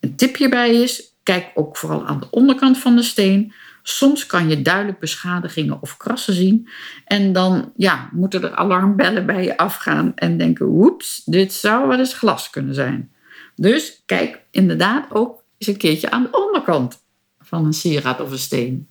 Een 0.01 0.17
tip 0.17 0.37
hierbij 0.37 0.75
is: 0.83 1.15
kijk 1.23 1.51
ook 1.55 1.77
vooral 1.77 2.07
aan 2.07 2.21
de 2.21 2.31
onderkant 2.31 2.79
van 2.79 2.97
de 2.97 3.03
steen. 3.03 3.53
Soms 3.83 4.27
kan 4.27 4.49
je 4.49 4.63
duidelijk 4.63 4.99
beschadigingen 4.99 5.83
of 5.83 5.97
krassen 5.97 6.35
zien. 6.35 6.69
En 7.05 7.33
dan 7.33 7.73
ja, 7.77 8.09
moeten 8.13 8.43
er 8.43 8.55
alarmbellen 8.55 9.27
bij 9.27 9.45
je 9.45 9.57
afgaan 9.57 10.13
en 10.15 10.37
denken: 10.37 10.67
oeps, 10.67 11.23
dit 11.25 11.53
zou 11.53 11.89
wel 11.89 11.99
eens 11.99 12.15
glas 12.15 12.51
kunnen 12.51 12.75
zijn. 12.75 13.11
Dus 13.57 14.03
kijk 14.07 14.41
inderdaad 14.51 15.07
ook 15.11 15.43
eens 15.59 15.69
een 15.69 15.77
keertje 15.77 16.11
aan 16.11 16.23
de 16.23 16.45
onderkant 16.45 17.03
van 17.41 17.65
een 17.65 17.73
sieraad 17.73 18.21
of 18.21 18.31
een 18.31 18.39
steen. 18.39 18.89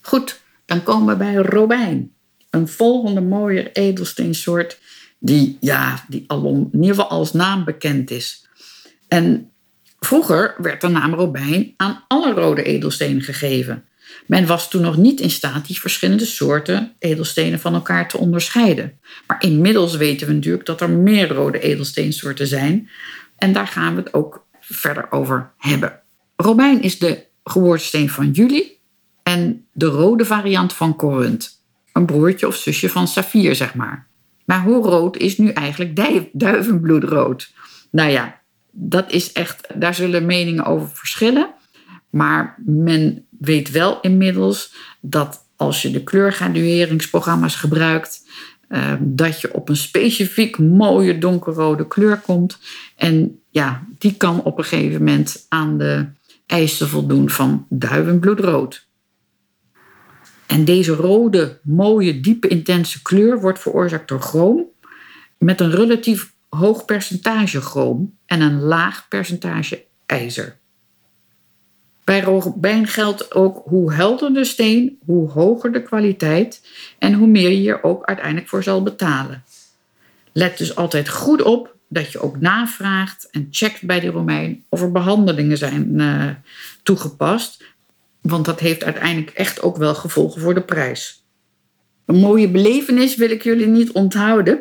Goed, 0.00 0.40
dan 0.64 0.82
komen 0.82 1.06
we 1.06 1.24
bij 1.24 1.34
robijn. 1.34 2.12
Een 2.50 2.68
volgende 2.68 3.20
mooie 3.20 3.72
edelsteensoort 3.72 4.78
die, 5.18 5.56
ja, 5.60 6.04
die 6.08 6.24
al 6.26 6.46
in 6.46 6.68
ieder 6.72 6.88
geval 6.88 7.08
als 7.08 7.32
naam 7.32 7.64
bekend 7.64 8.10
is. 8.10 8.46
En 9.08 9.50
vroeger 10.00 10.54
werd 10.58 10.80
de 10.80 10.88
naam 10.88 11.14
robijn 11.14 11.74
aan 11.76 12.04
alle 12.08 12.32
rode 12.32 12.62
edelstenen 12.62 13.22
gegeven. 13.22 13.84
Men 14.26 14.46
was 14.46 14.70
toen 14.70 14.82
nog 14.82 14.96
niet 14.96 15.20
in 15.20 15.30
staat 15.30 15.66
die 15.66 15.80
verschillende 15.80 16.24
soorten 16.24 16.92
edelstenen 16.98 17.60
van 17.60 17.74
elkaar 17.74 18.08
te 18.08 18.18
onderscheiden. 18.18 18.98
Maar 19.26 19.42
inmiddels 19.42 19.96
weten 19.96 20.26
we 20.26 20.32
natuurlijk 20.32 20.66
dat 20.66 20.80
er 20.80 20.90
meer 20.90 21.28
rode 21.28 21.60
edelsteensoorten 21.60 22.46
zijn. 22.46 22.90
En 23.44 23.52
daar 23.52 23.66
gaan 23.66 23.94
we 23.94 24.00
het 24.00 24.14
ook 24.14 24.46
verder 24.60 25.12
over 25.12 25.52
hebben. 25.58 26.00
Robijn 26.36 26.82
is 26.82 26.98
de 26.98 27.26
geboortesteen 27.44 28.10
van 28.10 28.30
Juli 28.30 28.78
en 29.22 29.66
de 29.72 29.86
rode 29.86 30.24
variant 30.24 30.72
van 30.72 30.96
Corunt. 30.96 31.64
Een 31.92 32.06
broertje 32.06 32.46
of 32.46 32.56
zusje 32.56 32.88
van 32.88 33.08
Saffier, 33.08 33.54
zeg 33.54 33.74
maar. 33.74 34.06
Maar 34.44 34.62
hoe 34.62 34.84
rood 34.84 35.16
is 35.16 35.38
nu 35.38 35.48
eigenlijk 35.48 35.96
duivenbloedrood? 36.32 37.52
Nou 37.90 38.10
ja, 38.10 38.40
dat 38.70 39.12
is 39.12 39.32
echt, 39.32 39.66
daar 39.74 39.94
zullen 39.94 40.26
meningen 40.26 40.64
over 40.64 40.88
verschillen. 40.88 41.54
Maar 42.10 42.62
men 42.66 43.26
weet 43.38 43.70
wel 43.70 44.00
inmiddels 44.00 44.74
dat 45.00 45.48
als 45.56 45.82
je 45.82 45.90
de 45.90 46.02
kleurgradueringsprogramma's 46.02 47.54
gebruikt, 47.54 48.28
uh, 48.68 48.92
dat 49.00 49.40
je 49.40 49.54
op 49.54 49.68
een 49.68 49.76
specifiek 49.76 50.58
mooie 50.58 51.18
donkerrode 51.18 51.88
kleur 51.88 52.16
komt. 52.16 52.58
En 52.96 53.40
ja, 53.50 53.86
die 53.98 54.14
kan 54.16 54.42
op 54.42 54.58
een 54.58 54.64
gegeven 54.64 55.04
moment 55.04 55.46
aan 55.48 55.78
de 55.78 56.06
eisen 56.46 56.88
voldoen 56.88 57.30
van 57.30 57.66
duivenbloedrood. 57.68 58.88
En 60.46 60.64
deze 60.64 60.92
rode, 60.92 61.60
mooie, 61.62 62.20
diepe, 62.20 62.48
intense 62.48 63.02
kleur 63.02 63.40
wordt 63.40 63.60
veroorzaakt 63.60 64.08
door 64.08 64.20
chroom 64.20 64.64
met 65.38 65.60
een 65.60 65.70
relatief 65.70 66.32
hoog 66.48 66.84
percentage 66.84 67.60
chroom 67.60 68.18
en 68.26 68.40
een 68.40 68.60
laag 68.60 69.08
percentage 69.08 69.84
ijzer. 70.06 70.58
Bij 72.04 72.20
robijn 72.20 72.86
geldt 72.86 73.34
ook 73.34 73.62
hoe 73.64 73.94
helder 73.94 74.34
de 74.34 74.44
steen, 74.44 74.98
hoe 75.04 75.30
hoger 75.30 75.72
de 75.72 75.82
kwaliteit 75.82 76.66
en 76.98 77.12
hoe 77.14 77.26
meer 77.26 77.50
je 77.50 77.70
er 77.70 77.82
ook 77.82 78.04
uiteindelijk 78.04 78.48
voor 78.48 78.62
zal 78.62 78.82
betalen. 78.82 79.44
Let 80.32 80.58
dus 80.58 80.76
altijd 80.76 81.08
goed 81.08 81.42
op 81.42 81.76
dat 81.88 82.12
je 82.12 82.20
ook 82.20 82.40
navraagt 82.40 83.28
en 83.30 83.48
checkt 83.50 83.82
bij 83.82 84.00
die 84.00 84.10
Romein 84.10 84.64
of 84.68 84.80
er 84.80 84.92
behandelingen 84.92 85.58
zijn 85.58 86.00
uh, 86.00 86.28
toegepast, 86.82 87.64
want 88.20 88.44
dat 88.44 88.60
heeft 88.60 88.84
uiteindelijk 88.84 89.30
echt 89.30 89.62
ook 89.62 89.76
wel 89.76 89.94
gevolgen 89.94 90.40
voor 90.40 90.54
de 90.54 90.62
prijs. 90.62 91.24
Een 92.06 92.16
mooie 92.16 92.48
belevenis 92.48 93.16
wil 93.16 93.30
ik 93.30 93.42
jullie 93.42 93.66
niet 93.66 93.92
onthouden. 93.92 94.60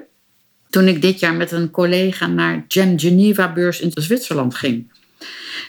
Toen 0.69 0.87
ik 0.87 1.01
dit 1.01 1.19
jaar 1.19 1.33
met 1.33 1.51
een 1.51 1.71
collega 1.71 2.27
naar 2.27 2.65
Gem 2.67 2.99
Geneva 2.99 3.53
beurs 3.53 3.79
in 3.79 3.91
Zwitserland 3.93 4.55
ging. 4.55 4.92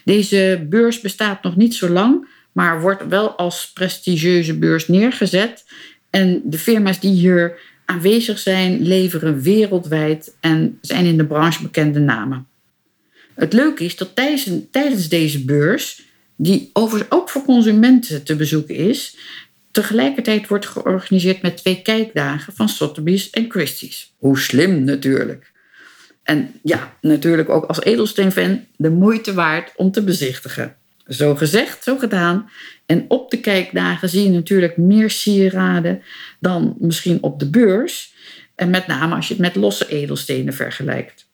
Deze 0.05 0.67
beurs 0.69 1.01
bestaat 1.01 1.43
nog 1.43 1.57
niet 1.57 1.75
zo 1.75 1.89
lang, 1.89 2.29
maar 2.53 2.81
wordt 2.81 3.07
wel 3.09 3.31
als 3.31 3.71
prestigieuze 3.75 4.59
beurs 4.59 4.89
neergezet. 4.89 5.65
En 6.11 6.43
de 6.45 6.59
firma's 6.59 7.01
die 7.01 7.13
hier 7.13 7.59
aanwezig 7.85 8.39
zijn, 8.39 8.83
leveren 8.83 9.41
wereldwijd 9.41 10.37
en 10.41 10.79
zijn 10.81 11.05
in 11.05 11.17
de 11.17 11.27
branche 11.27 11.63
bekende 11.63 11.99
namen. 11.99 12.47
Het 13.35 13.53
leuke 13.53 13.85
is 13.85 13.97
dat 13.97 14.17
tijdens, 14.71 15.09
deze 15.09 15.45
beurs, 15.45 16.03
die 16.37 16.71
overigens 16.73 17.11
ook 17.11 17.31
voor 17.31 17.45
consumenten 17.45 18.23
te 18.23 18.37
bezoeken 18.37 18.75
is, 18.75 19.17
tegelijkertijd 19.71 20.49
wordt 20.49 20.67
georganiseerd 20.67 21.43
met 21.43 21.57
twee 21.57 21.83
kijkdagen 21.83 22.53
van 22.53 22.69
Sotheby's 22.69 23.31
en 23.31 23.51
Christie's. 23.51 24.13
Hoe 24.19 24.39
slim 24.39 24.85
natuurlijk. 24.85 25.53
En 26.25 26.61
ja, 26.63 26.97
natuurlijk 27.01 27.49
ook 27.49 27.65
als 27.65 27.81
edelsteenfan 27.81 28.65
de 28.77 28.91
moeite 28.91 29.35
waard 29.35 29.73
om 29.77 29.91
te 29.91 30.05
bezichtigen. 30.05 30.77
Zo 31.07 31.35
gezegd, 31.35 31.85
zo 31.85 31.99
gedaan. 31.99 32.51
En 32.87 33.05
op 33.09 33.31
de 33.31 33.41
kijkdagen 33.41 34.09
zie 34.09 34.25
je 34.25 34.31
natuurlijk 34.31 34.77
meer 34.77 35.11
sieraden 35.11 36.03
dan 36.41 36.77
misschien 36.79 37.23
op 37.23 37.39
de 37.39 37.51
beurs. 37.51 38.15
En 38.55 38.71
met 38.71 38.87
name 38.87 39.15
als 39.15 39.29
je 39.29 39.35
het 39.35 39.43
met 39.43 39.55
losse 39.55 39.89
edelstenen 39.89 40.55
vergelijkt. 40.55 41.29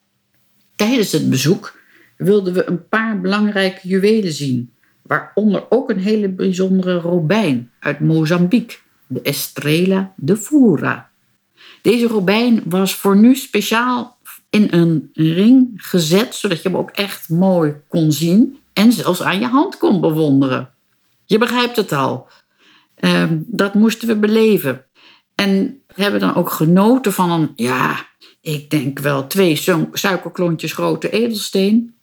Tijdens 0.77 1.13
het 1.13 1.31
bezoek 1.31 1.79
wilden 2.17 2.53
we 2.53 2.67
een 2.67 2.89
paar 2.89 3.21
belangrijke 3.21 3.89
juwelen 3.89 4.33
zien, 4.33 4.73
waaronder 5.03 5.67
ook 5.69 5.91
een 5.91 6.01
hele 6.01 6.29
bijzondere 6.29 6.95
robijn 6.95 7.71
uit 7.81 8.01
Mozambique, 8.01 8.77
de 9.07 9.23
Estrela 9.23 10.13
de 10.17 10.37
Fura. 10.37 11.11
Deze 11.83 12.07
robijn 12.07 12.63
was 12.65 12.95
voor 12.95 13.17
nu 13.17 13.37
speciaal 13.37 14.19
in 14.51 14.69
een 14.71 15.11
ring 15.13 15.71
gezet, 15.77 16.35
zodat 16.35 16.63
je 16.63 16.69
hem 16.69 16.79
ook 16.79 16.91
echt 16.91 17.29
mooi 17.29 17.75
kon 17.89 18.13
zien 18.13 18.59
en 18.73 18.93
zelfs 18.93 19.23
aan 19.23 19.41
je 19.41 19.47
hand 19.47 19.77
kon 19.77 20.01
bewonderen. 20.01 20.71
Je 21.25 21.39
begrijpt 21.39 21.77
het 21.77 21.93
al. 21.93 22.29
Ehm, 22.95 23.39
dat 23.47 23.75
moesten 23.75 24.09
we 24.09 24.17
beleven. 24.17 24.85
En 25.35 25.83
hebben 25.95 26.21
dan 26.21 26.35
ook 26.35 26.51
genoten 26.51 27.13
van 27.13 27.31
een, 27.31 27.53
ja, 27.57 28.07
ik 28.41 28.71
denk 28.71 28.99
wel 28.99 29.27
twee 29.27 29.57
suikerklontjes 29.93 30.73
grote 30.73 31.11
edelsteen. 31.11 31.95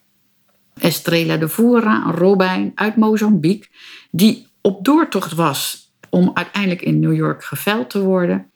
Estrela 0.79 1.37
de 1.37 1.49
Fura, 1.49 2.05
een 2.05 2.15
robijn 2.15 2.71
uit 2.75 2.95
Mozambique, 2.95 3.69
die 4.11 4.47
op 4.61 4.85
doortocht 4.85 5.33
was 5.33 5.91
om 6.09 6.31
uiteindelijk 6.33 6.81
in 6.81 6.99
New 6.99 7.15
York 7.15 7.43
geveild 7.43 7.89
te 7.89 8.01
worden. 8.01 8.51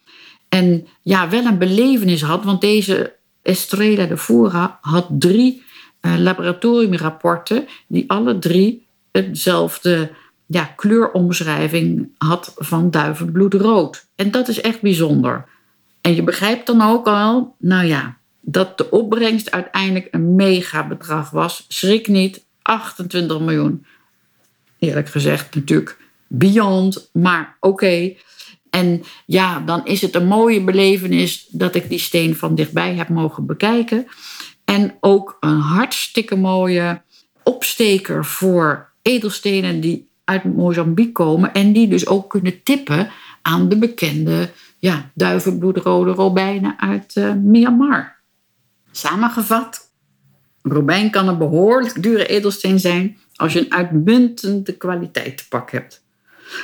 En 0.50 0.88
ja, 1.02 1.30
wel 1.30 1.46
een 1.46 1.58
belevenis 1.58 2.22
had, 2.22 2.44
want 2.44 2.62
deze 2.62 3.16
Estrela 3.42 4.06
de 4.06 4.18
Fura 4.18 4.78
had 4.82 5.08
drie 5.10 5.64
uh, 6.02 6.18
laboratoriumrapporten 6.18 7.68
die 7.88 8.04
alle 8.08 8.40
drie 8.40 8.88
hetzelfde 9.12 10.12
ja, 10.46 10.64
kleuromschrijving 10.66 12.10
had 12.18 12.54
van 12.56 12.92
duivenbloedrood. 12.92 14.06
En 14.16 14.32
dat 14.32 14.48
is 14.48 14.62
echt 14.62 14.82
bijzonder. 14.82 15.46
En 16.02 16.16
je 16.16 16.24
begrijpt 16.24 16.66
dan 16.66 16.82
ook 16.82 17.08
al, 17.08 17.56
nou 17.60 17.86
ja, 17.86 18.18
dat 18.42 18.78
de 18.78 18.90
opbrengst 18.90 19.52
uiteindelijk 19.52 20.08
een 20.12 20.36
megabedrag 20.36 21.30
was. 21.30 21.66
Schrik 21.68 22.08
niet, 22.08 22.46
28 22.62 23.40
miljoen. 23.40 23.86
Eerlijk 24.80 25.10
gezegd 25.10 25.56
natuurlijk 25.56 25.98
beyond, 26.28 27.10
maar 27.14 27.58
oké. 27.60 28.14
En 28.72 29.04
ja, 29.26 29.60
dan 29.60 29.86
is 29.86 30.02
het 30.02 30.16
een 30.16 30.28
mooie 30.28 30.64
belevenis 30.64 31.48
dat 31.50 31.76
ik 31.76 31.90
die 31.90 32.00
steen 32.00 32.36
van 32.36 32.56
dichtbij 32.56 32.96
heb 32.96 33.10
mogen 33.10 33.46
bekijken. 33.46 34.08
En 34.66 34.98
ook 35.00 35.38
een 35.40 35.60
hartstikke 35.60 36.36
mooie 36.36 37.02
opsteker 37.44 38.26
voor 38.26 38.92
edelstenen 39.02 39.80
die 39.80 40.10
uit 40.24 40.44
Mozambique 40.44 41.12
komen 41.12 41.54
en 41.54 41.74
die 41.74 41.88
dus 41.88 42.08
ook 42.08 42.30
kunnen 42.30 42.64
tippen 42.64 43.10
aan 43.42 43.70
de 43.70 43.78
bekende 43.78 44.50
ja, 44.80 45.12
duivenbloedrode 45.14 46.12
robijnen 46.12 46.80
uit 46.80 47.16
uh, 47.16 47.34
Myanmar. 47.34 48.20
Samengevat, 48.92 49.92
robijn 50.62 51.10
kan 51.10 51.28
een 51.28 51.38
behoorlijk 51.38 52.04
dure 52.04 52.28
edelsteen 52.28 52.80
zijn 52.80 53.18
als 53.36 53.54
je 53.54 53.60
een 53.60 53.74
uitmuntende 53.74 54.78
kwaliteit 54.78 55.38
te 55.38 55.48
pak 55.48 55.72
hebt. 55.72 56.04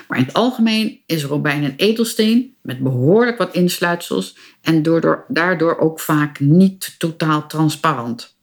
Maar 0.07 0.17
in 0.17 0.23
het 0.23 0.33
algemeen 0.33 0.99
is 1.05 1.23
robijn 1.23 1.63
een 1.63 1.75
edelsteen 1.75 2.55
met 2.61 2.79
behoorlijk 2.79 3.37
wat 3.37 3.53
insluitsels 3.53 4.37
en 4.61 4.83
daardoor 5.27 5.77
ook 5.77 5.99
vaak 5.99 6.39
niet 6.39 6.95
totaal 6.97 7.47
transparant. 7.47 8.35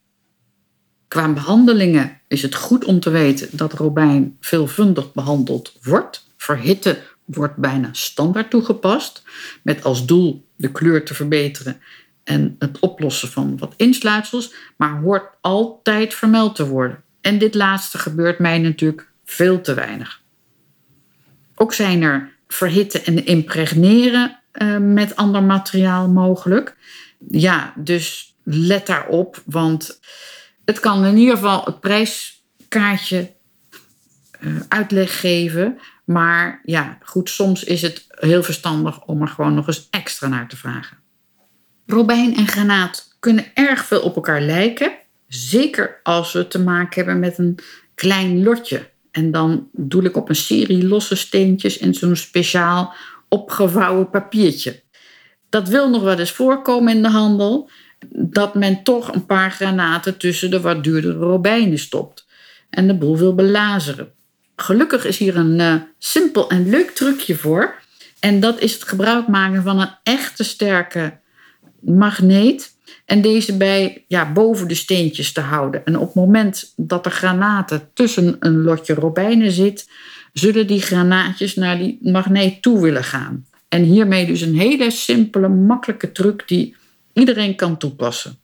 Qua 1.08 1.32
behandelingen 1.32 2.20
is 2.28 2.42
het 2.42 2.54
goed 2.54 2.84
om 2.84 3.00
te 3.00 3.10
weten 3.10 3.48
dat 3.50 3.72
robijn 3.72 4.36
veelvuldig 4.40 5.12
behandeld 5.12 5.72
wordt. 5.82 6.28
Verhitten 6.36 6.98
wordt 7.24 7.56
bijna 7.56 7.88
standaard 7.92 8.50
toegepast, 8.50 9.22
met 9.62 9.84
als 9.84 10.06
doel 10.06 10.48
de 10.56 10.72
kleur 10.72 11.04
te 11.04 11.14
verbeteren 11.14 11.80
en 12.24 12.56
het 12.58 12.78
oplossen 12.78 13.28
van 13.28 13.58
wat 13.58 13.74
insluitsels, 13.76 14.54
maar 14.76 15.00
hoort 15.00 15.34
altijd 15.40 16.14
vermeld 16.14 16.54
te 16.54 16.66
worden. 16.66 17.02
En 17.20 17.38
dit 17.38 17.54
laatste 17.54 17.98
gebeurt 17.98 18.38
mij 18.38 18.58
natuurlijk 18.58 19.10
veel 19.24 19.60
te 19.60 19.74
weinig. 19.74 20.22
Ook 21.54 21.72
zijn 21.72 22.02
er 22.02 22.32
verhitten 22.48 23.04
en 23.04 23.26
impregneren 23.26 24.38
uh, 24.52 24.76
met 24.78 25.16
ander 25.16 25.42
materiaal 25.42 26.08
mogelijk. 26.08 26.76
Ja, 27.30 27.72
dus 27.76 28.34
let 28.42 28.86
daarop, 28.86 29.42
want 29.44 30.00
het 30.64 30.80
kan 30.80 31.04
in 31.04 31.16
ieder 31.16 31.34
geval 31.34 31.64
het 31.64 31.80
prijskaartje 31.80 33.32
uh, 34.40 34.60
uitleg 34.68 35.20
geven. 35.20 35.78
Maar 36.04 36.60
ja, 36.64 36.98
goed, 37.02 37.30
soms 37.30 37.64
is 37.64 37.82
het 37.82 38.06
heel 38.08 38.42
verstandig 38.42 39.04
om 39.04 39.22
er 39.22 39.28
gewoon 39.28 39.54
nog 39.54 39.66
eens 39.66 39.88
extra 39.90 40.28
naar 40.28 40.48
te 40.48 40.56
vragen. 40.56 40.96
Robijn 41.86 42.36
en 42.36 42.46
granaat 42.46 43.16
kunnen 43.20 43.46
erg 43.54 43.84
veel 43.84 44.00
op 44.00 44.14
elkaar 44.14 44.40
lijken. 44.40 44.92
Zeker 45.28 46.00
als 46.02 46.32
we 46.32 46.48
te 46.48 46.58
maken 46.62 46.96
hebben 47.04 47.18
met 47.18 47.38
een 47.38 47.58
klein 47.94 48.42
lotje. 48.42 48.90
En 49.14 49.30
dan 49.30 49.68
doe 49.72 50.02
ik 50.02 50.16
op 50.16 50.28
een 50.28 50.34
serie 50.34 50.86
losse 50.86 51.14
steentjes 51.14 51.78
en 51.78 51.94
zo'n 51.94 52.16
speciaal 52.16 52.94
opgevouwen 53.28 54.10
papiertje. 54.10 54.82
Dat 55.48 55.68
wil 55.68 55.90
nog 55.90 56.02
wel 56.02 56.18
eens 56.18 56.30
voorkomen 56.30 56.96
in 56.96 57.02
de 57.02 57.08
handel, 57.08 57.70
dat 58.10 58.54
men 58.54 58.82
toch 58.82 59.14
een 59.14 59.26
paar 59.26 59.50
granaten 59.50 60.16
tussen 60.16 60.50
de 60.50 60.60
wat 60.60 60.84
duurdere 60.84 61.18
robijnen 61.18 61.78
stopt 61.78 62.26
en 62.70 62.86
de 62.86 62.94
boel 62.94 63.16
wil 63.16 63.34
belazeren. 63.34 64.12
Gelukkig 64.56 65.04
is 65.04 65.18
hier 65.18 65.36
een 65.36 65.58
uh, 65.58 65.74
simpel 65.98 66.48
en 66.48 66.70
leuk 66.70 66.90
trucje 66.90 67.36
voor. 67.36 67.74
En 68.20 68.40
dat 68.40 68.60
is 68.60 68.72
het 68.72 68.82
gebruik 68.82 69.28
maken 69.28 69.62
van 69.62 69.80
een 69.80 69.94
echte 70.02 70.44
sterke 70.44 71.18
magneet. 71.80 72.73
En 73.04 73.22
deze 73.22 73.56
bij 73.56 74.04
ja, 74.08 74.32
boven 74.32 74.68
de 74.68 74.74
steentjes 74.74 75.32
te 75.32 75.40
houden. 75.40 75.84
En 75.84 75.98
op 75.98 76.06
het 76.06 76.14
moment 76.14 76.72
dat 76.76 77.06
er 77.06 77.12
granaten 77.12 77.88
tussen 77.92 78.36
een 78.38 78.62
lotje 78.62 78.94
robijnen 78.94 79.50
zit, 79.50 79.88
zullen 80.32 80.66
die 80.66 80.80
granaatjes 80.80 81.54
naar 81.54 81.78
die 81.78 81.98
magneet 82.02 82.62
toe 82.62 82.80
willen 82.80 83.04
gaan. 83.04 83.46
En 83.68 83.82
hiermee 83.82 84.26
dus 84.26 84.40
een 84.40 84.58
hele 84.58 84.90
simpele, 84.90 85.48
makkelijke 85.48 86.12
truc 86.12 86.48
die 86.48 86.76
iedereen 87.12 87.56
kan 87.56 87.76
toepassen. 87.76 88.38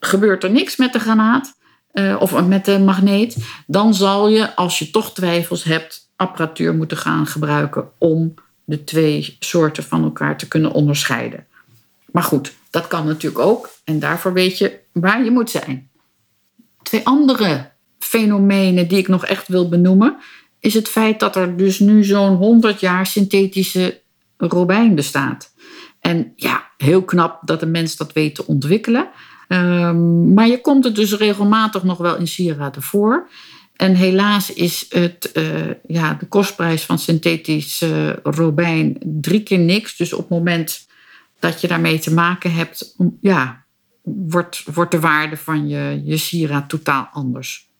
Gebeurt 0.00 0.44
er 0.44 0.50
niks 0.50 0.76
met 0.76 0.92
de 0.92 0.98
granaat 0.98 1.54
uh, 1.92 2.16
of 2.18 2.46
met 2.46 2.64
de 2.64 2.78
magneet, 2.78 3.36
dan 3.66 3.94
zal 3.94 4.28
je, 4.28 4.56
als 4.56 4.78
je 4.78 4.90
toch 4.90 5.14
twijfels 5.14 5.64
hebt, 5.64 6.08
apparatuur 6.16 6.74
moeten 6.74 6.96
gaan 6.96 7.26
gebruiken 7.26 7.88
om 7.98 8.34
de 8.64 8.84
twee 8.84 9.36
soorten 9.38 9.82
van 9.82 10.02
elkaar 10.02 10.38
te 10.38 10.48
kunnen 10.48 10.72
onderscheiden. 10.72 11.46
Maar 12.10 12.22
goed, 12.22 12.52
dat 12.76 12.86
kan 12.86 13.06
natuurlijk 13.06 13.44
ook 13.44 13.70
en 13.84 13.98
daarvoor 13.98 14.32
weet 14.32 14.58
je 14.58 14.78
waar 14.92 15.24
je 15.24 15.30
moet 15.30 15.50
zijn. 15.50 15.90
Twee 16.82 17.06
andere 17.06 17.72
fenomenen 17.98 18.88
die 18.88 18.98
ik 18.98 19.08
nog 19.08 19.24
echt 19.26 19.48
wil 19.48 19.68
benoemen, 19.68 20.16
is 20.60 20.74
het 20.74 20.88
feit 20.88 21.20
dat 21.20 21.36
er 21.36 21.56
dus 21.56 21.78
nu 21.78 22.04
zo'n 22.04 22.34
100 22.34 22.80
jaar 22.80 23.06
synthetische 23.06 24.00
robijn 24.36 24.94
bestaat. 24.94 25.52
En 26.00 26.32
ja, 26.36 26.70
heel 26.76 27.02
knap 27.02 27.40
dat 27.44 27.60
de 27.60 27.66
mens 27.66 27.96
dat 27.96 28.12
weet 28.12 28.34
te 28.34 28.46
ontwikkelen. 28.46 29.08
Um, 29.48 30.34
maar 30.34 30.48
je 30.48 30.60
komt 30.60 30.84
er 30.84 30.94
dus 30.94 31.16
regelmatig 31.16 31.82
nog 31.82 31.98
wel 31.98 32.16
in 32.16 32.28
sieraden 32.28 32.82
voor. 32.82 33.28
En 33.76 33.94
helaas 33.94 34.52
is 34.52 34.86
het, 34.88 35.30
uh, 35.34 35.70
ja, 35.86 36.14
de 36.14 36.26
kostprijs 36.26 36.82
van 36.82 36.98
synthetisch 36.98 37.82
uh, 37.82 38.12
robijn 38.22 38.96
drie 39.00 39.42
keer 39.42 39.58
niks. 39.58 39.96
Dus 39.96 40.12
op 40.12 40.18
het 40.18 40.28
moment 40.28 40.85
dat 41.38 41.60
je 41.60 41.68
daarmee 41.68 41.98
te 41.98 42.14
maken 42.14 42.52
hebt, 42.52 42.96
ja, 43.20 43.64
wordt, 44.02 44.64
wordt 44.74 44.90
de 44.90 45.00
waarde 45.00 45.36
van 45.36 45.68
je, 45.68 46.02
je 46.04 46.16
sieraad 46.16 46.68
totaal 46.68 47.08
anders. 47.12 47.70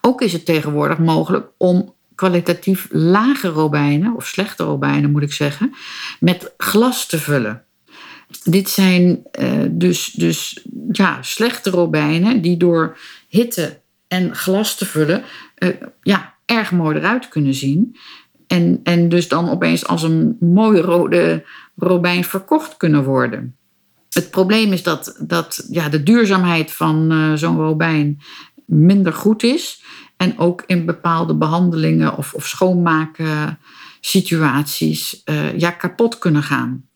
Ook 0.00 0.22
is 0.22 0.32
het 0.32 0.44
tegenwoordig 0.44 0.98
mogelijk 0.98 1.50
om 1.56 1.94
kwalitatief 2.14 2.88
lage 2.90 3.48
robijnen, 3.48 4.14
of 4.16 4.26
slechte 4.26 4.64
robijnen 4.64 5.10
moet 5.10 5.22
ik 5.22 5.32
zeggen, 5.32 5.74
met 6.20 6.54
glas 6.56 7.06
te 7.06 7.18
vullen. 7.18 7.64
Dit 8.44 8.68
zijn 8.68 9.22
uh, 9.40 9.64
dus, 9.70 10.06
dus 10.06 10.64
ja, 10.92 11.22
slechte 11.22 11.70
robijnen 11.70 12.42
die 12.42 12.56
door 12.56 12.98
hitte 13.28 13.80
en 14.08 14.36
glas 14.36 14.76
te 14.76 14.86
vullen 14.86 15.24
uh, 15.58 15.76
ja, 16.02 16.34
erg 16.44 16.72
mooi 16.72 16.96
eruit 16.96 17.28
kunnen 17.28 17.54
zien. 17.54 17.96
En, 18.48 18.80
en 18.82 19.08
dus 19.08 19.28
dan 19.28 19.48
opeens 19.48 19.86
als 19.86 20.02
een 20.02 20.36
mooie 20.40 20.80
rode 20.80 21.44
robijn 21.76 22.24
verkocht 22.24 22.76
kunnen 22.76 23.04
worden. 23.04 23.56
Het 24.10 24.30
probleem 24.30 24.72
is 24.72 24.82
dat, 24.82 25.16
dat 25.20 25.66
ja, 25.70 25.88
de 25.88 26.02
duurzaamheid 26.02 26.72
van 26.72 27.12
uh, 27.12 27.32
zo'n 27.34 27.56
robijn 27.56 28.20
minder 28.64 29.12
goed 29.12 29.42
is. 29.42 29.82
En 30.16 30.38
ook 30.38 30.62
in 30.66 30.84
bepaalde 30.84 31.34
behandelingen 31.34 32.16
of, 32.16 32.34
of 32.34 32.46
schoonmaken 32.46 33.58
situaties 34.00 35.22
uh, 35.24 35.58
ja, 35.58 35.70
kapot 35.70 36.18
kunnen 36.18 36.42
gaan. 36.42 36.88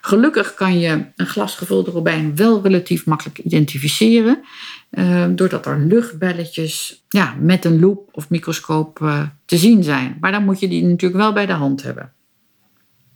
Gelukkig 0.00 0.54
kan 0.54 0.78
je 0.78 1.04
een 1.16 1.26
glasgevulde 1.26 1.90
robijn 1.90 2.36
wel 2.36 2.62
relatief 2.62 3.06
makkelijk 3.06 3.38
identificeren. 3.38 4.40
Uh, 4.90 5.24
doordat 5.30 5.66
er 5.66 5.78
luchtbelletjes 5.78 7.04
ja, 7.08 7.34
met 7.40 7.64
een 7.64 7.80
loop 7.80 8.08
of 8.12 8.30
microscoop 8.30 8.98
uh, 9.02 9.22
te 9.44 9.56
zien 9.56 9.82
zijn. 9.82 10.16
Maar 10.20 10.32
dan 10.32 10.44
moet 10.44 10.60
je 10.60 10.68
die 10.68 10.84
natuurlijk 10.84 11.20
wel 11.20 11.32
bij 11.32 11.46
de 11.46 11.52
hand 11.52 11.82
hebben. 11.82 12.12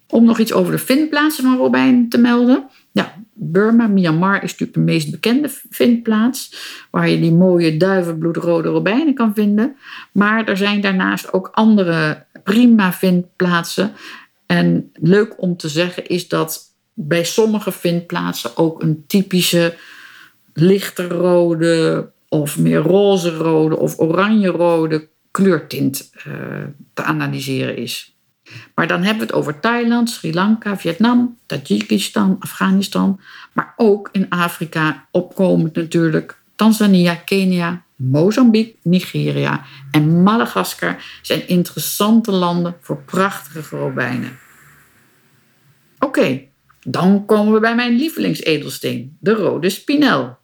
Om 0.08 0.24
nog 0.24 0.38
iets 0.38 0.52
over 0.52 0.72
de 0.72 0.78
vindplaatsen 0.78 1.44
van 1.44 1.56
robijn 1.56 2.08
te 2.08 2.18
melden. 2.18 2.68
Ja, 2.92 3.14
Burma, 3.32 3.86
Myanmar 3.86 4.42
is 4.42 4.50
natuurlijk 4.50 4.74
de 4.74 4.80
meest 4.80 5.10
bekende 5.10 5.48
vindplaats. 5.70 6.54
Waar 6.90 7.08
je 7.08 7.20
die 7.20 7.32
mooie 7.32 7.76
duivenbloedrode 7.76 8.68
robijnen 8.68 9.14
kan 9.14 9.34
vinden. 9.34 9.76
Maar 10.12 10.44
er 10.44 10.56
zijn 10.56 10.80
daarnaast 10.80 11.32
ook 11.32 11.48
andere 11.52 12.24
prima 12.44 12.92
vindplaatsen. 12.92 13.92
En 14.46 14.90
leuk 14.92 15.42
om 15.42 15.56
te 15.56 15.68
zeggen 15.68 16.06
is 16.06 16.28
dat 16.28 16.60
bij 16.94 17.24
sommige 17.24 17.72
vindplaatsen 17.72 18.56
ook 18.56 18.82
een 18.82 19.04
typische 19.06 19.74
lichter 20.52 21.08
rode 21.08 22.10
of 22.28 22.58
meer 22.58 22.78
roze 22.78 23.36
rode 23.36 23.76
of 23.76 23.98
oranje 23.98 24.48
rode 24.48 25.08
kleurtint 25.30 26.12
uh, 26.26 26.34
te 26.94 27.02
analyseren 27.02 27.76
is. 27.76 28.16
Maar 28.74 28.86
dan 28.86 29.02
hebben 29.02 29.18
we 29.18 29.24
het 29.26 29.34
over 29.34 29.60
Thailand, 29.60 30.10
Sri 30.10 30.34
Lanka, 30.34 30.76
Vietnam, 30.76 31.38
Tajikistan, 31.46 32.36
Afghanistan, 32.40 33.20
maar 33.52 33.74
ook 33.76 34.08
in 34.12 34.28
Afrika 34.28 35.06
opkomend 35.10 35.74
natuurlijk 35.74 36.42
Tanzania, 36.56 37.14
Kenia, 37.14 37.84
Mozambique, 37.96 38.74
Nigeria 38.82 39.64
en 39.90 40.22
Madagaskar 40.22 41.18
zijn 41.22 41.48
interessante 41.48 42.32
landen 42.32 42.76
voor 42.80 43.02
prachtige 43.02 43.76
robijnen. 43.76 44.38
Oké, 45.98 46.42
dan 46.80 47.26
komen 47.26 47.52
we 47.52 47.60
bij 47.60 47.74
mijn 47.74 47.96
lievelingsedelsteen, 47.96 49.16
de 49.20 49.34
rode 49.34 49.70
spinel. 49.70 50.40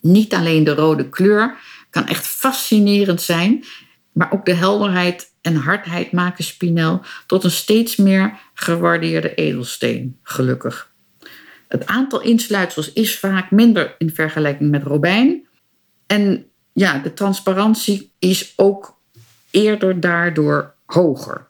Niet 0.00 0.34
alleen 0.34 0.64
de 0.64 0.74
rode 0.74 1.08
kleur 1.08 1.56
kan 1.90 2.06
echt 2.06 2.26
fascinerend 2.26 3.22
zijn, 3.22 3.64
maar 4.12 4.32
ook 4.32 4.44
de 4.44 4.54
helderheid 4.54 5.32
en 5.40 5.54
hardheid 5.54 6.12
maken 6.12 6.44
spinel 6.44 7.02
tot 7.26 7.44
een 7.44 7.50
steeds 7.50 7.96
meer 7.96 8.38
gewaardeerde 8.54 9.34
edelsteen, 9.34 10.18
gelukkig. 10.22 10.92
Het 11.68 11.86
aantal 11.86 12.20
insluitsels 12.20 12.92
is 12.92 13.18
vaak 13.18 13.50
minder 13.50 13.94
in 13.98 14.10
vergelijking 14.10 14.70
met 14.70 14.82
robijn. 14.82 15.46
En 16.06 16.46
ja, 16.72 16.98
de 16.98 17.14
transparantie 17.14 18.12
is 18.18 18.52
ook 18.56 18.98
eerder 19.50 20.00
daardoor 20.00 20.74
hoger. 20.86 21.48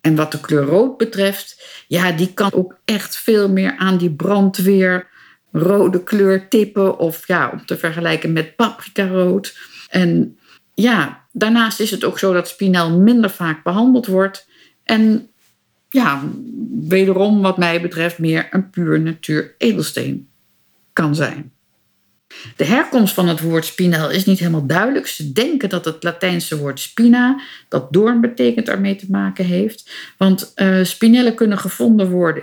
En 0.00 0.14
wat 0.14 0.32
de 0.32 0.40
kleur 0.40 0.64
rood 0.64 0.96
betreft, 0.96 1.64
ja, 1.88 2.12
die 2.12 2.32
kan 2.32 2.52
ook 2.52 2.78
echt 2.84 3.16
veel 3.16 3.48
meer 3.48 3.76
aan 3.76 3.96
die 3.96 4.14
brandweer 4.14 5.08
rode 5.52 6.02
kleur 6.02 6.48
tippen. 6.48 6.98
Of 6.98 7.26
ja, 7.26 7.50
om 7.52 7.66
te 7.66 7.76
vergelijken 7.76 8.32
met 8.32 8.56
paprika 8.56 9.06
rood. 9.06 9.58
En 9.88 10.38
ja, 10.74 11.26
daarnaast 11.32 11.80
is 11.80 11.90
het 11.90 12.04
ook 12.04 12.18
zo 12.18 12.32
dat 12.32 12.48
spinel 12.48 12.98
minder 12.98 13.30
vaak 13.30 13.62
behandeld 13.62 14.06
wordt. 14.06 14.48
En 14.84 15.28
ja, 15.88 16.22
wederom 16.80 17.42
wat 17.42 17.58
mij 17.58 17.80
betreft 17.80 18.18
meer 18.18 18.48
een 18.50 18.70
puur 18.70 19.00
natuur 19.00 19.54
edelsteen 19.58 20.28
kan 20.92 21.14
zijn. 21.14 21.52
De 22.56 22.64
herkomst 22.64 23.14
van 23.14 23.28
het 23.28 23.40
woord 23.40 23.64
spinel 23.64 24.10
is 24.10 24.24
niet 24.24 24.38
helemaal 24.38 24.66
duidelijk. 24.66 25.06
Ze 25.06 25.32
denken 25.32 25.68
dat 25.68 25.84
het 25.84 26.02
Latijnse 26.02 26.58
woord 26.58 26.80
spina, 26.80 27.40
dat 27.68 27.92
doorn 27.92 28.20
betekent, 28.20 28.68
ermee 28.68 28.96
te 28.96 29.06
maken 29.10 29.44
heeft. 29.44 29.90
Want 30.16 30.52
uh, 30.56 30.84
spinellen 30.84 31.34
kunnen 31.34 31.58
gevonden 31.58 32.10
worden 32.10 32.42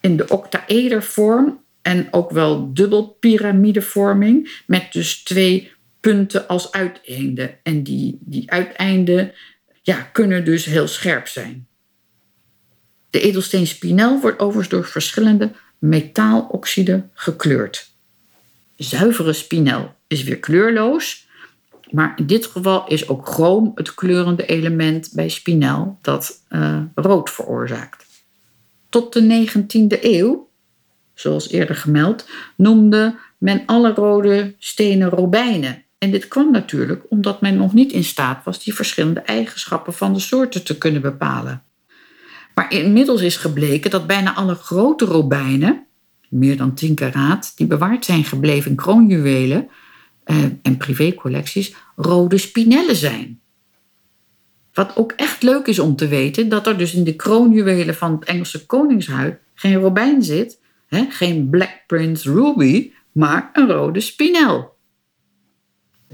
in 0.00 0.16
de 0.16 0.28
octaedervorm 0.28 1.60
en 1.88 2.08
ook 2.10 2.30
wel 2.30 2.74
dubbelpyramidevorming, 2.74 4.62
met 4.66 4.92
dus 4.92 5.22
twee 5.22 5.72
punten 6.00 6.48
als 6.48 6.72
uiteinden. 6.72 7.50
En 7.62 7.82
die, 7.82 8.18
die 8.20 8.50
uiteinden 8.50 9.32
ja, 9.82 10.02
kunnen 10.02 10.44
dus 10.44 10.64
heel 10.64 10.86
scherp 10.86 11.28
zijn. 11.28 11.66
De 13.10 13.20
edelsteen 13.20 13.66
spinel 13.66 14.20
wordt 14.20 14.38
overigens 14.38 14.68
door 14.68 14.84
verschillende 14.84 15.52
metaaloxiden 15.78 17.10
gekleurd. 17.14 17.90
Zuivere 18.76 19.32
spinel 19.32 19.94
is 20.06 20.22
weer 20.22 20.38
kleurloos, 20.38 21.28
maar 21.90 22.12
in 22.16 22.26
dit 22.26 22.46
geval 22.46 22.86
is 22.86 23.08
ook 23.08 23.28
chroom 23.28 23.72
het 23.74 23.94
kleurende 23.94 24.46
element 24.46 25.10
bij 25.12 25.28
spinel 25.28 25.98
dat 26.02 26.44
uh, 26.50 26.82
rood 26.94 27.30
veroorzaakt. 27.30 28.06
Tot 28.88 29.12
de 29.12 29.46
19e 29.46 30.02
eeuw, 30.02 30.47
zoals 31.20 31.50
eerder 31.50 31.76
gemeld, 31.76 32.28
noemde 32.56 33.18
men 33.38 33.62
alle 33.66 33.94
rode 33.94 34.54
stenen 34.58 35.08
robijnen 35.08 35.82
en 35.98 36.10
dit 36.10 36.28
kwam 36.28 36.50
natuurlijk 36.50 37.04
omdat 37.08 37.40
men 37.40 37.56
nog 37.56 37.72
niet 37.72 37.92
in 37.92 38.04
staat 38.04 38.44
was 38.44 38.64
die 38.64 38.74
verschillende 38.74 39.20
eigenschappen 39.20 39.92
van 39.92 40.12
de 40.12 40.20
soorten 40.20 40.64
te 40.64 40.78
kunnen 40.78 41.02
bepalen. 41.02 41.62
Maar 42.54 42.72
inmiddels 42.72 43.20
is 43.20 43.36
gebleken 43.36 43.90
dat 43.90 44.06
bijna 44.06 44.34
alle 44.34 44.54
grote 44.54 45.04
robijnen, 45.04 45.86
meer 46.28 46.56
dan 46.56 46.74
10 46.74 46.94
karaat, 46.94 47.52
die 47.56 47.66
bewaard 47.66 48.04
zijn 48.04 48.24
gebleven 48.24 48.70
in 48.70 48.76
kroonjuwelen 48.76 49.68
eh, 50.24 50.36
en 50.62 50.76
privécollecties, 50.76 51.74
rode 51.96 52.38
spinellen 52.38 52.96
zijn. 52.96 53.40
Wat 54.72 54.96
ook 54.96 55.12
echt 55.12 55.42
leuk 55.42 55.66
is 55.66 55.78
om 55.78 55.96
te 55.96 56.08
weten, 56.08 56.48
dat 56.48 56.66
er 56.66 56.78
dus 56.78 56.94
in 56.94 57.04
de 57.04 57.16
kroonjuwelen 57.16 57.94
van 57.94 58.12
het 58.12 58.24
Engelse 58.24 58.66
koningshuis 58.66 59.34
geen 59.54 59.74
robijn 59.74 60.22
zit, 60.22 60.58
geen 60.90 61.48
Black 61.48 61.82
Prince 61.86 62.32
Ruby, 62.32 62.92
maar 63.12 63.50
een 63.52 63.70
rode 63.70 64.00
spinel 64.00 64.76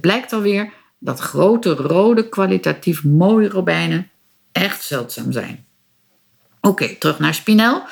blijkt 0.01 0.33
alweer 0.33 0.73
dat 0.99 1.21
grote, 1.21 1.71
rode, 1.75 2.29
kwalitatief 2.29 3.05
mooie 3.05 3.49
robijnen 3.49 4.11
echt 4.53 4.85
zeldzaam 4.85 5.33
zijn. 5.33 5.67
Oké, 6.61 6.95
terug 6.99 7.19
naar 7.19 7.35
spinel. 7.35 7.83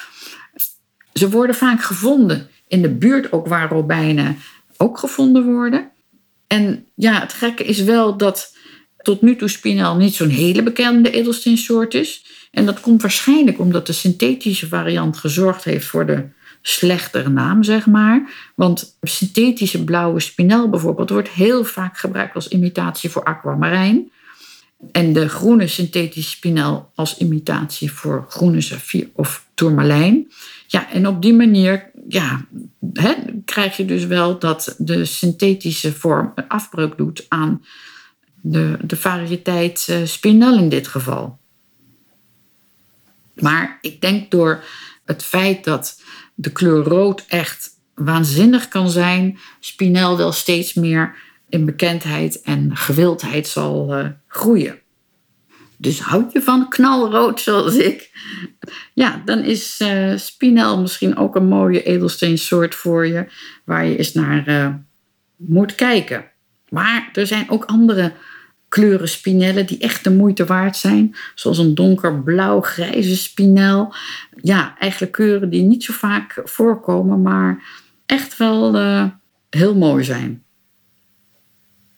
Ze 1.12 1.30
worden 1.30 1.56
vaak 1.56 1.82
gevonden 1.82 2.48
in 2.68 2.82
de 2.82 2.90
buurt 2.94 3.32
ook 3.32 3.46
waar 3.46 3.68
robijnen 3.68 4.38
ook 4.76 4.98
gevonden 4.98 5.44
worden. 5.44 5.90
En 6.46 6.86
ja, 6.94 7.20
het 7.20 7.32
gekke 7.32 7.64
is 7.64 7.82
wel 7.82 8.16
dat 8.16 8.56
tot 8.96 9.22
nu 9.22 9.36
toe 9.36 9.48
spinel 9.48 9.96
niet 9.96 10.14
zo'n 10.14 10.28
hele 10.28 10.62
bekende 10.62 11.10
edelsteensoort 11.10 11.94
is. 11.94 12.26
En 12.52 12.66
dat 12.66 12.80
komt 12.80 13.02
waarschijnlijk 13.02 13.58
omdat 13.58 13.86
de 13.86 13.92
synthetische 13.92 14.68
variant 14.68 15.16
gezorgd 15.16 15.64
heeft 15.64 15.86
voor 15.86 16.06
de 16.06 16.24
slechtere 16.62 17.28
naam, 17.28 17.62
zeg 17.62 17.86
maar. 17.86 18.30
Want 18.54 18.96
synthetische 19.02 19.84
blauwe 19.84 20.20
spinel 20.20 20.68
bijvoorbeeld 20.68 21.10
wordt 21.10 21.28
heel 21.28 21.64
vaak 21.64 21.98
gebruikt 21.98 22.34
als 22.34 22.48
imitatie 22.48 23.10
voor 23.10 23.24
aquamarijn. 23.24 24.10
En 24.92 25.12
de 25.12 25.28
groene 25.28 25.66
synthetische 25.66 26.30
spinel 26.30 26.90
als 26.94 27.18
imitatie 27.18 27.92
voor 27.92 28.26
groene 28.28 28.60
saffier 28.60 29.08
of 29.12 29.46
tourmalijn. 29.54 30.32
Ja, 30.66 30.90
en 30.90 31.06
op 31.06 31.22
die 31.22 31.34
manier 31.34 31.90
ja, 32.08 32.44
hè, 32.92 33.14
krijg 33.44 33.76
je 33.76 33.84
dus 33.84 34.06
wel 34.06 34.38
dat 34.38 34.74
de 34.78 35.04
synthetische 35.04 35.92
vorm 35.92 36.32
afbreuk 36.48 36.96
doet 36.96 37.24
aan 37.28 37.64
de, 38.40 38.76
de 38.84 38.96
variëteit 38.96 39.86
uh, 39.90 39.96
spinel 40.04 40.58
in 40.58 40.68
dit 40.68 40.88
geval. 40.88 41.40
Maar 43.34 43.78
ik 43.80 44.00
denk 44.00 44.30
door 44.30 44.64
het 45.04 45.22
feit 45.22 45.64
dat 45.64 46.02
de 46.34 46.52
kleur 46.52 46.84
rood 46.84 47.24
echt 47.28 47.70
waanzinnig 47.94 48.68
kan 48.68 48.90
zijn, 48.90 49.38
Spinel 49.60 50.16
wel 50.16 50.32
steeds 50.32 50.74
meer 50.74 51.14
in 51.48 51.64
bekendheid 51.64 52.40
en 52.42 52.76
gewildheid 52.76 53.48
zal 53.48 53.98
uh, 53.98 54.06
groeien. 54.26 54.80
Dus 55.76 56.00
houd 56.00 56.32
je 56.32 56.42
van 56.42 56.68
knalrood 56.68 57.40
zoals 57.40 57.74
ik? 57.76 58.10
Ja, 58.94 59.22
dan 59.24 59.38
is 59.38 59.80
uh, 59.80 60.16
spinel 60.16 60.80
misschien 60.80 61.16
ook 61.16 61.36
een 61.36 61.46
mooie 61.46 61.82
edelsteensoort 61.82 62.74
voor 62.74 63.06
je, 63.06 63.26
waar 63.64 63.84
je 63.84 63.96
eens 63.96 64.12
naar 64.12 64.48
uh, 64.48 64.74
moet 65.36 65.74
kijken. 65.74 66.30
Maar 66.68 67.08
er 67.12 67.26
zijn 67.26 67.50
ook 67.50 67.64
andere 67.64 68.12
kleuren 68.72 69.08
spinellen 69.08 69.66
die 69.66 69.78
echt 69.78 70.04
de 70.04 70.10
moeite 70.10 70.44
waard 70.44 70.76
zijn. 70.76 71.16
Zoals 71.34 71.58
een 71.58 71.74
donkerblauw-grijze 71.74 73.16
spinel. 73.16 73.94
Ja, 74.42 74.78
eigenlijk 74.78 75.12
kleuren 75.12 75.50
die 75.50 75.62
niet 75.62 75.84
zo 75.84 75.92
vaak 75.92 76.40
voorkomen, 76.44 77.22
maar 77.22 77.62
echt 78.06 78.36
wel 78.36 78.74
uh, 78.74 79.04
heel 79.50 79.74
mooi 79.74 80.04
zijn. 80.04 80.42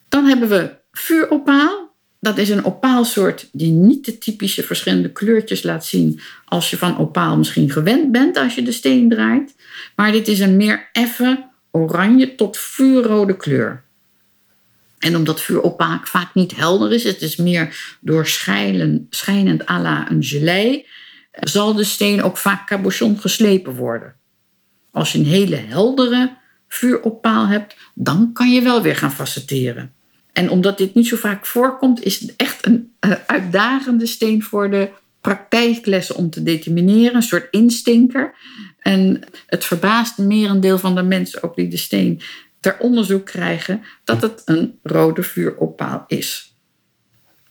Dan 0.09 0.25
hebben 0.25 0.49
we 0.49 0.75
vuuropaal. 0.93 1.95
dat 2.21 2.39
is 2.39 2.49
een 2.49 2.65
opaalsoort 2.65 3.49
die 3.53 3.73
niet 3.73 4.05
de 4.05 4.19
typische 4.19 4.63
verschillende 4.63 5.13
kleurtjes 5.13 5.63
laat 5.63 5.85
zien 5.85 6.21
als 6.45 6.71
je 6.71 6.77
van 6.77 6.99
opaal 6.99 7.37
misschien 7.37 7.71
gewend 7.71 8.13
bent 8.13 8.37
als 8.37 8.55
je 8.55 8.63
de 8.63 8.73
steen 8.73 9.09
draait. 9.09 9.55
Maar 9.97 10.13
dit 10.13 10.29
is 10.29 10.41
een 10.41 10.57
meer 10.57 10.89
effen 10.93 11.51
oranje 11.71 12.35
tot 12.35 12.59
vuurrode 12.59 13.37
kleur. 13.37 13.84
En 15.05 15.17
omdat 15.17 15.41
vuuropaal 15.41 16.01
vaak 16.03 16.35
niet 16.35 16.57
helder 16.57 16.93
is, 16.93 17.05
het 17.05 17.23
is 17.23 17.37
meer 17.37 17.97
doorschijnend 18.01 19.71
à 19.71 19.81
la 19.81 20.11
een 20.11 20.23
gelei, 20.23 20.87
zal 21.33 21.75
de 21.75 21.85
steen 21.85 22.23
ook 22.23 22.37
vaak 22.37 22.67
cabochon 22.67 23.19
geslepen 23.19 23.75
worden. 23.75 24.15
Als 24.91 25.13
je 25.13 25.19
een 25.19 25.25
hele 25.25 25.57
heldere 25.57 26.37
vuuropaal 26.69 27.47
hebt, 27.47 27.77
dan 27.95 28.31
kan 28.33 28.51
je 28.51 28.63
wel 28.63 28.83
weer 28.83 28.97
gaan 28.97 29.13
facetteren. 29.13 29.93
En 30.33 30.51
omdat 30.51 30.79
dit 30.79 30.95
niet 30.95 31.07
zo 31.07 31.17
vaak 31.17 31.47
voorkomt, 31.47 32.03
is 32.03 32.21
het 32.21 32.35
echt 32.37 32.67
een 32.67 32.93
uitdagende 33.27 34.07
steen 34.07 34.43
voor 34.43 34.71
de 34.71 34.91
praktijklessen 35.21 36.17
om 36.17 36.31
te 36.31 36.43
determineren, 36.43 37.15
een 37.15 37.23
soort 37.23 37.49
instinker. 37.51 38.35
En 38.79 39.21
het 39.47 39.65
verbaast 39.65 40.19
merendeel 40.19 40.79
van 40.79 40.95
de 40.95 41.03
mensen 41.03 41.43
ook 41.43 41.57
die 41.57 41.69
de 41.69 41.77
steen 41.77 42.21
ter 42.65 42.79
onderzoek 42.79 43.27
krijgen 43.27 43.83
dat 44.05 44.23
het 44.23 44.43
een 44.45 44.79
rode 44.83 45.23
vuuropaal 45.23 46.05
is. 46.07 46.57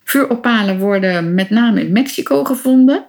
Vuuropalen 0.04 0.78
worden 0.78 1.34
met 1.34 1.50
name 1.50 1.80
in 1.80 1.92
Mexico 1.92 2.44
gevonden 2.44 3.06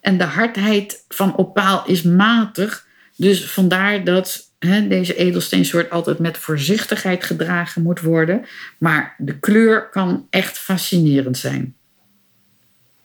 en 0.00 0.18
de 0.18 0.24
hardheid 0.24 1.04
van 1.08 1.38
opaal 1.38 1.86
is 1.86 2.02
matig, 2.02 2.86
dus 3.16 3.50
vandaar 3.50 4.04
dat 4.04 4.54
deze 4.88 5.16
edelsteensoort 5.16 5.90
altijd 5.90 6.18
met 6.18 6.38
voorzichtigheid 6.38 7.24
gedragen 7.24 7.82
moet 7.82 8.00
worden, 8.00 8.44
maar 8.78 9.14
de 9.18 9.38
kleur 9.38 9.88
kan 9.88 10.26
echt 10.30 10.58
fascinerend 10.58 11.38
zijn. 11.38 11.76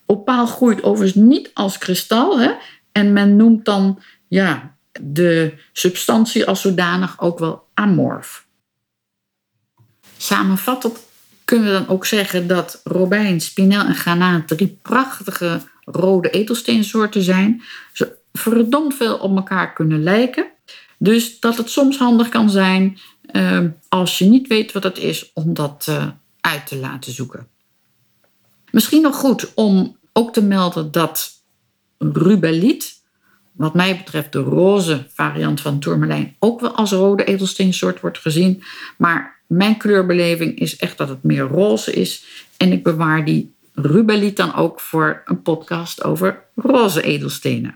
Opaal 0.05 0.45
groeit 0.45 0.83
overigens 0.83 1.23
niet 1.23 1.51
als 1.53 1.77
kristal 1.77 2.39
hè, 2.39 2.51
en 2.91 3.13
men 3.13 3.35
noemt 3.35 3.65
dan 3.65 4.01
ja, 4.27 4.75
de 5.01 5.53
substantie 5.73 6.45
als 6.45 6.61
zodanig 6.61 7.19
ook 7.19 7.39
wel 7.39 7.67
amorf. 7.73 8.45
Samenvattend 10.17 10.99
kunnen 11.45 11.65
we 11.65 11.73
dan 11.73 11.87
ook 11.87 12.05
zeggen 12.05 12.47
dat 12.47 12.81
robijn, 12.83 13.41
spinel 13.41 13.85
en 13.85 13.95
granaat 13.95 14.47
drie 14.47 14.79
prachtige 14.81 15.61
rode 15.85 16.29
edelsteensoorten 16.29 17.21
zijn. 17.21 17.61
Ze 17.93 18.17
verdomd 18.33 18.95
veel 18.95 19.17
op 19.17 19.35
elkaar 19.35 19.73
kunnen 19.73 20.03
lijken. 20.03 20.45
Dus 20.97 21.39
dat 21.39 21.57
het 21.57 21.69
soms 21.69 21.97
handig 21.97 22.29
kan 22.29 22.49
zijn 22.49 22.97
uh, 23.31 23.65
als 23.89 24.17
je 24.17 24.25
niet 24.25 24.47
weet 24.47 24.71
wat 24.71 24.83
het 24.83 24.97
is, 24.97 25.31
om 25.33 25.53
dat 25.53 25.85
uh, 25.89 26.07
uit 26.41 26.67
te 26.67 26.77
laten 26.77 27.11
zoeken. 27.11 27.47
Misschien 28.71 29.01
nog 29.01 29.15
goed 29.15 29.53
om 29.53 29.97
ook 30.13 30.33
te 30.33 30.41
melden 30.41 30.91
dat 30.91 31.31
rubeliet, 31.97 33.00
wat 33.61 33.73
mij 33.73 33.97
betreft 33.97 34.31
de 34.31 34.39
roze 34.39 35.05
variant 35.13 35.61
van 35.61 35.79
tourmalijn, 35.79 36.35
ook 36.39 36.59
wel 36.59 36.75
als 36.75 36.91
rode 36.91 37.23
edelsteensoort 37.23 37.99
wordt 37.99 38.17
gezien. 38.17 38.63
Maar 38.97 39.39
mijn 39.47 39.77
kleurbeleving 39.77 40.59
is 40.59 40.77
echt 40.77 40.97
dat 40.97 41.09
het 41.09 41.23
meer 41.23 41.43
roze 41.43 41.93
is. 41.93 42.25
En 42.57 42.71
ik 42.71 42.83
bewaar 42.83 43.25
die 43.25 43.53
rubeliet 43.73 44.37
dan 44.37 44.55
ook 44.55 44.79
voor 44.79 45.21
een 45.25 45.41
podcast 45.41 46.03
over 46.03 46.43
roze 46.55 47.01
edelstenen. 47.01 47.75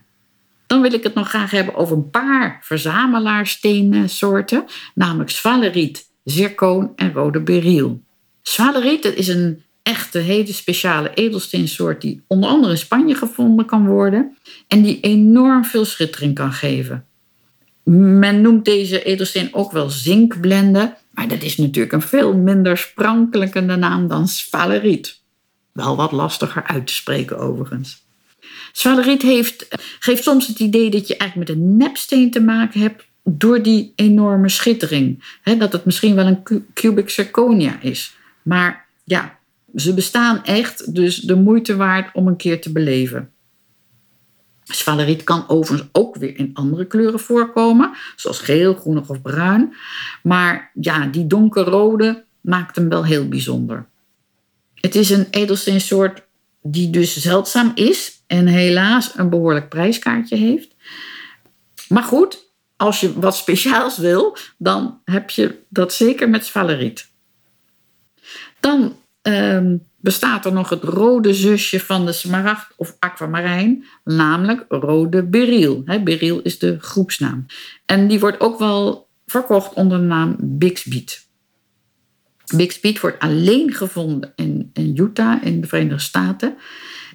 Dan 0.67 0.81
wil 0.81 0.93
ik 0.93 1.03
het 1.03 1.13
nog 1.13 1.29
graag 1.29 1.51
hebben 1.51 1.75
over 1.75 1.95
een 1.95 2.09
paar 2.09 2.59
verzamelaarsteensoorten, 2.61 4.65
namelijk 4.93 5.29
svaleriet, 5.29 6.09
zircoon 6.23 6.91
en 6.95 7.13
rode 7.13 7.39
beryl. 7.39 8.01
Svaleriet 8.41 9.05
is 9.05 9.27
een 9.27 9.63
echte 9.85 10.17
hele 10.17 10.53
speciale 10.53 11.13
edelsteensoort 11.13 12.01
die 12.01 12.23
onder 12.27 12.49
andere 12.49 12.71
in 12.71 12.77
Spanje 12.77 13.15
gevonden 13.15 13.65
kan 13.65 13.87
worden 13.87 14.37
en 14.67 14.81
die 14.81 14.99
enorm 14.99 15.65
veel 15.65 15.85
schittering 15.85 16.35
kan 16.35 16.53
geven. 16.53 17.05
Men 18.19 18.41
noemt 18.41 18.65
deze 18.65 19.03
edelsteen 19.03 19.53
ook 19.53 19.71
wel 19.71 19.89
zinkblende, 19.89 20.95
maar 21.11 21.27
dat 21.27 21.41
is 21.41 21.57
natuurlijk 21.57 21.93
een 21.93 22.01
veel 22.01 22.37
minder 22.37 22.77
sprankelijke 22.77 23.61
naam 23.61 24.07
dan 24.07 24.27
svaleriet. 24.27 25.21
Wel 25.71 25.95
wat 25.95 26.11
lastiger 26.11 26.63
uit 26.63 26.87
te 26.87 26.93
spreken 26.93 27.37
overigens. 27.37 28.03
Svaleriet 28.71 29.21
heeft, 29.21 29.67
geeft 29.99 30.23
soms 30.23 30.47
het 30.47 30.59
idee 30.59 30.89
dat 30.89 31.07
je 31.07 31.17
eigenlijk 31.17 31.49
met 31.49 31.57
een 31.57 31.77
nepsteen 31.77 32.31
te 32.31 32.41
maken 32.41 32.79
hebt 32.79 33.03
door 33.23 33.61
die 33.61 33.93
enorme 33.95 34.49
schittering. 34.49 35.23
dat 35.43 35.71
het 35.71 35.85
misschien 35.85 36.15
wel 36.15 36.25
een 36.25 36.63
cubic 36.73 37.09
zirconia 37.09 37.81
is. 37.81 38.15
Maar 38.41 38.85
ja, 39.03 39.37
ze 39.75 39.93
bestaan 39.93 40.43
echt, 40.43 40.95
dus 40.95 41.15
de 41.15 41.35
moeite 41.35 41.75
waard 41.75 42.13
om 42.13 42.27
een 42.27 42.35
keer 42.35 42.61
te 42.61 42.71
beleven. 42.71 43.29
Svaleriet 44.63 45.23
kan 45.23 45.49
overigens 45.49 45.89
ook 45.91 46.15
weer 46.15 46.37
in 46.37 46.49
andere 46.53 46.85
kleuren 46.85 47.19
voorkomen, 47.19 47.95
zoals 48.15 48.39
geel, 48.39 48.73
groenig 48.73 49.09
of 49.09 49.21
bruin. 49.21 49.75
Maar 50.23 50.71
ja, 50.73 51.05
die 51.05 51.27
donkerrode 51.27 52.23
maakt 52.41 52.75
hem 52.75 52.89
wel 52.89 53.05
heel 53.05 53.27
bijzonder. 53.27 53.87
Het 54.75 54.95
is 54.95 55.09
een 55.09 55.27
edelsteensoort 55.29 56.23
die 56.61 56.89
dus 56.89 57.17
zeldzaam 57.17 57.71
is 57.75 58.23
en 58.27 58.47
helaas 58.47 59.17
een 59.17 59.29
behoorlijk 59.29 59.69
prijskaartje 59.69 60.35
heeft. 60.35 60.75
Maar 61.87 62.03
goed, 62.03 62.45
als 62.75 62.99
je 62.99 63.19
wat 63.19 63.35
speciaals 63.35 63.97
wil, 63.97 64.37
dan 64.57 65.01
heb 65.05 65.29
je 65.29 65.59
dat 65.69 65.93
zeker 65.93 66.29
met 66.29 66.45
svaleriet. 66.45 67.09
Dan 68.59 68.95
ehm, 69.25 69.77
bestaat 69.97 70.45
er 70.45 70.53
nog 70.53 70.69
het 70.69 70.83
rode 70.83 71.33
zusje 71.33 71.79
van 71.79 72.05
de 72.05 72.11
smaragd 72.11 72.73
of 72.75 72.95
aquamarijn, 72.99 73.85
namelijk 74.03 74.65
rode 74.69 75.23
beryl. 75.23 75.81
He, 75.85 76.03
beryl 76.03 76.41
is 76.41 76.59
de 76.59 76.79
groepsnaam. 76.79 77.45
En 77.85 78.07
die 78.07 78.19
wordt 78.19 78.39
ook 78.39 78.59
wel 78.59 79.07
verkocht 79.25 79.73
onder 79.73 79.97
de 79.97 80.03
naam 80.03 80.35
Bixbyt. 80.39 81.27
Bixbyt 82.55 82.99
wordt 82.99 83.19
alleen 83.19 83.73
gevonden 83.73 84.33
in, 84.35 84.69
in 84.73 84.93
Utah 84.97 85.45
in 85.45 85.61
de 85.61 85.67
Verenigde 85.67 85.99
Staten 85.99 86.55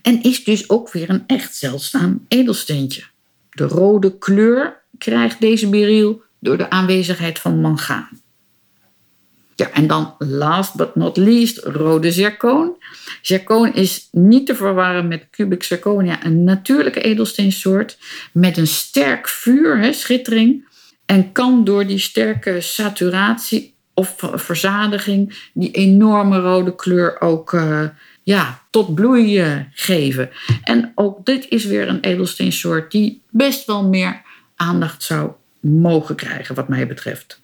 en 0.03 0.23
is 0.23 0.45
dus 0.45 0.71
ook 0.71 0.93
weer 0.93 1.11
een 1.11 1.25
echt 1.27 1.57
zeldzaam 1.57 2.25
edelsteentje. 2.29 3.03
De 3.51 3.65
rode 3.65 4.19
kleur 4.19 4.83
krijgt 4.99 5.41
deze 5.41 5.69
beryl 5.69 6.23
door 6.41 6.57
de 6.57 6.71
aanwezigheid 6.71 7.39
van 7.39 7.61
mangaan. 7.61 8.09
Ja, 9.61 9.71
en 9.71 9.87
dan 9.87 10.15
last 10.19 10.75
but 10.75 10.97
not 10.97 11.17
least, 11.17 11.59
rode 11.59 12.13
zircoon. 12.13 12.77
Zircoon 13.23 13.75
is 13.75 14.09
niet 14.13 14.47
te 14.47 14.55
verwarren 14.55 15.09
met 15.09 15.27
cubic 15.31 15.63
zirconia, 15.63 16.25
een 16.25 16.45
natuurlijke 16.45 17.01
edelsteensoort 17.01 17.99
met 18.33 18.57
een 18.57 18.67
sterk 18.67 19.29
vuur, 19.29 19.79
hè, 19.79 19.93
schittering, 19.93 20.69
en 21.07 21.33
kan 21.33 21.65
door 21.65 21.87
die 21.87 21.99
sterke 21.99 22.61
saturatie 22.61 23.75
of 23.95 24.15
verzadiging 24.35 25.51
die 25.55 25.71
enorme 25.71 26.39
rode 26.39 26.75
kleur 26.75 27.21
ook 27.21 27.53
uh, 27.53 27.89
ja, 28.23 28.63
tot 28.71 28.95
bloei 28.95 29.45
uh, 29.45 29.61
geven. 29.73 30.31
En 30.63 30.93
ook 30.95 31.27
dit 31.27 31.47
is 31.49 31.65
weer 31.65 31.89
een 31.89 32.01
edelsteensoort 32.01 32.91
die 32.91 33.23
best 33.31 33.67
wel 33.67 33.89
meer 33.89 34.23
aandacht 34.57 35.03
zou 35.03 35.31
mogen 35.61 36.15
krijgen, 36.15 36.55
wat 36.55 36.69
mij 36.69 36.87
betreft. 36.87 37.41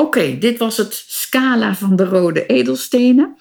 Oké, 0.00 0.38
dit 0.38 0.58
was 0.58 0.76
het 0.76 1.04
scala 1.06 1.74
van 1.74 1.96
de 1.96 2.04
rode 2.04 2.46
edelstenen. 2.46 3.36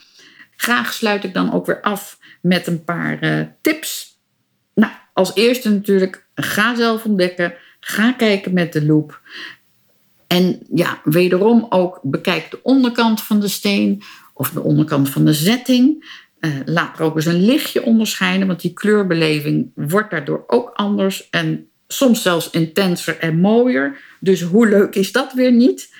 Graag 0.55 0.93
sluit 0.93 1.23
ik 1.23 1.33
dan 1.33 1.53
ook 1.53 1.65
weer 1.65 1.81
af 1.81 2.19
met 2.41 2.67
een 2.67 2.83
paar 2.83 3.23
uh, 3.23 3.45
tips. 3.61 4.19
Nou, 4.73 4.91
als 5.13 5.35
eerste 5.35 5.69
natuurlijk, 5.69 6.27
ga 6.35 6.75
zelf 6.75 7.03
ontdekken. 7.03 7.53
Ga 7.79 8.11
kijken 8.11 8.53
met 8.53 8.73
de 8.73 8.85
loop. 8.85 9.21
En 10.27 10.59
ja, 10.73 11.01
wederom 11.03 11.65
ook 11.69 11.99
bekijk 12.03 12.51
de 12.51 12.59
onderkant 12.63 13.21
van 13.21 13.39
de 13.39 13.47
steen 13.47 14.03
of 14.33 14.49
de 14.49 14.61
onderkant 14.61 15.09
van 15.09 15.25
de 15.25 15.33
zetting. 15.33 16.05
Uh, 16.39 16.51
laat 16.65 16.99
er 16.99 17.05
ook 17.05 17.15
eens 17.15 17.25
een 17.25 17.45
lichtje 17.45 17.83
onderscheiden, 17.83 18.47
want 18.47 18.61
die 18.61 18.73
kleurbeleving 18.73 19.71
wordt 19.75 20.11
daardoor 20.11 20.43
ook 20.47 20.69
anders 20.69 21.29
en 21.29 21.69
soms 21.87 22.21
zelfs 22.21 22.49
intenser 22.49 23.17
en 23.17 23.39
mooier. 23.39 23.99
Dus 24.19 24.41
hoe 24.41 24.67
leuk 24.67 24.95
is 24.95 25.11
dat 25.11 25.33
weer 25.33 25.51
niet? 25.51 25.95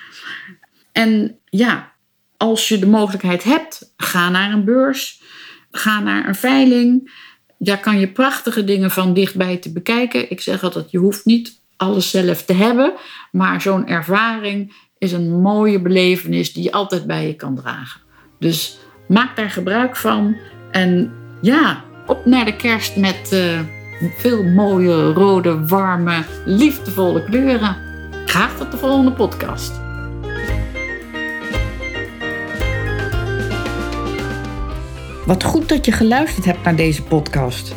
En 0.98 1.38
ja, 1.44 1.92
als 2.36 2.68
je 2.68 2.78
de 2.78 2.86
mogelijkheid 2.86 3.44
hebt, 3.44 3.92
ga 3.96 4.28
naar 4.28 4.52
een 4.52 4.64
beurs, 4.64 5.22
ga 5.70 6.00
naar 6.00 6.28
een 6.28 6.34
veiling. 6.34 7.12
Daar 7.58 7.80
kan 7.80 8.00
je 8.00 8.12
prachtige 8.12 8.64
dingen 8.64 8.90
van 8.90 9.14
dichtbij 9.14 9.56
te 9.56 9.72
bekijken. 9.72 10.30
Ik 10.30 10.40
zeg 10.40 10.62
altijd, 10.62 10.90
je 10.90 10.98
hoeft 10.98 11.24
niet 11.24 11.60
alles 11.76 12.10
zelf 12.10 12.44
te 12.44 12.52
hebben, 12.52 12.92
maar 13.32 13.60
zo'n 13.60 13.86
ervaring 13.86 14.74
is 14.98 15.12
een 15.12 15.40
mooie 15.40 15.80
belevenis 15.80 16.52
die 16.52 16.62
je 16.62 16.72
altijd 16.72 17.06
bij 17.06 17.26
je 17.26 17.34
kan 17.34 17.56
dragen. 17.56 18.00
Dus 18.38 18.78
maak 19.08 19.36
daar 19.36 19.50
gebruik 19.50 19.96
van 19.96 20.36
en 20.70 21.12
ja, 21.42 21.84
op 22.06 22.24
naar 22.24 22.44
de 22.44 22.56
kerst 22.56 22.96
met 22.96 23.30
uh, 23.32 23.60
veel 24.16 24.44
mooie, 24.44 25.12
rode, 25.12 25.66
warme, 25.66 26.24
liefdevolle 26.44 27.24
kleuren. 27.24 27.76
Graag 28.26 28.56
tot 28.56 28.70
de 28.70 28.76
volgende 28.76 29.12
podcast. 29.12 29.87
Wat 35.28 35.44
goed 35.44 35.68
dat 35.68 35.84
je 35.84 35.92
geluisterd 35.92 36.44
hebt 36.44 36.62
naar 36.62 36.76
deze 36.76 37.02
podcast. 37.02 37.74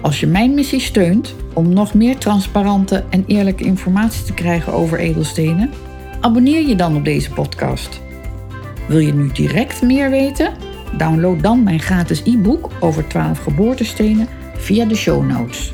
Als 0.00 0.20
je 0.20 0.26
mijn 0.26 0.54
missie 0.54 0.80
steunt 0.80 1.34
om 1.54 1.72
nog 1.72 1.94
meer 1.94 2.18
transparante 2.18 3.04
en 3.08 3.24
eerlijke 3.26 3.64
informatie 3.64 4.24
te 4.24 4.34
krijgen 4.34 4.72
over 4.72 4.98
edelstenen, 4.98 5.70
abonneer 6.20 6.68
je 6.68 6.76
dan 6.76 6.96
op 6.96 7.04
deze 7.04 7.30
podcast. 7.30 8.00
Wil 8.88 8.98
je 8.98 9.12
nu 9.12 9.32
direct 9.32 9.82
meer 9.82 10.10
weten? 10.10 10.52
Download 10.96 11.42
dan 11.42 11.62
mijn 11.62 11.80
gratis 11.80 12.22
e-book 12.24 12.70
over 12.80 13.06
12 13.06 13.38
geboortestenen 13.38 14.28
via 14.56 14.84
de 14.84 14.96
show 14.96 15.26
notes. 15.26 15.72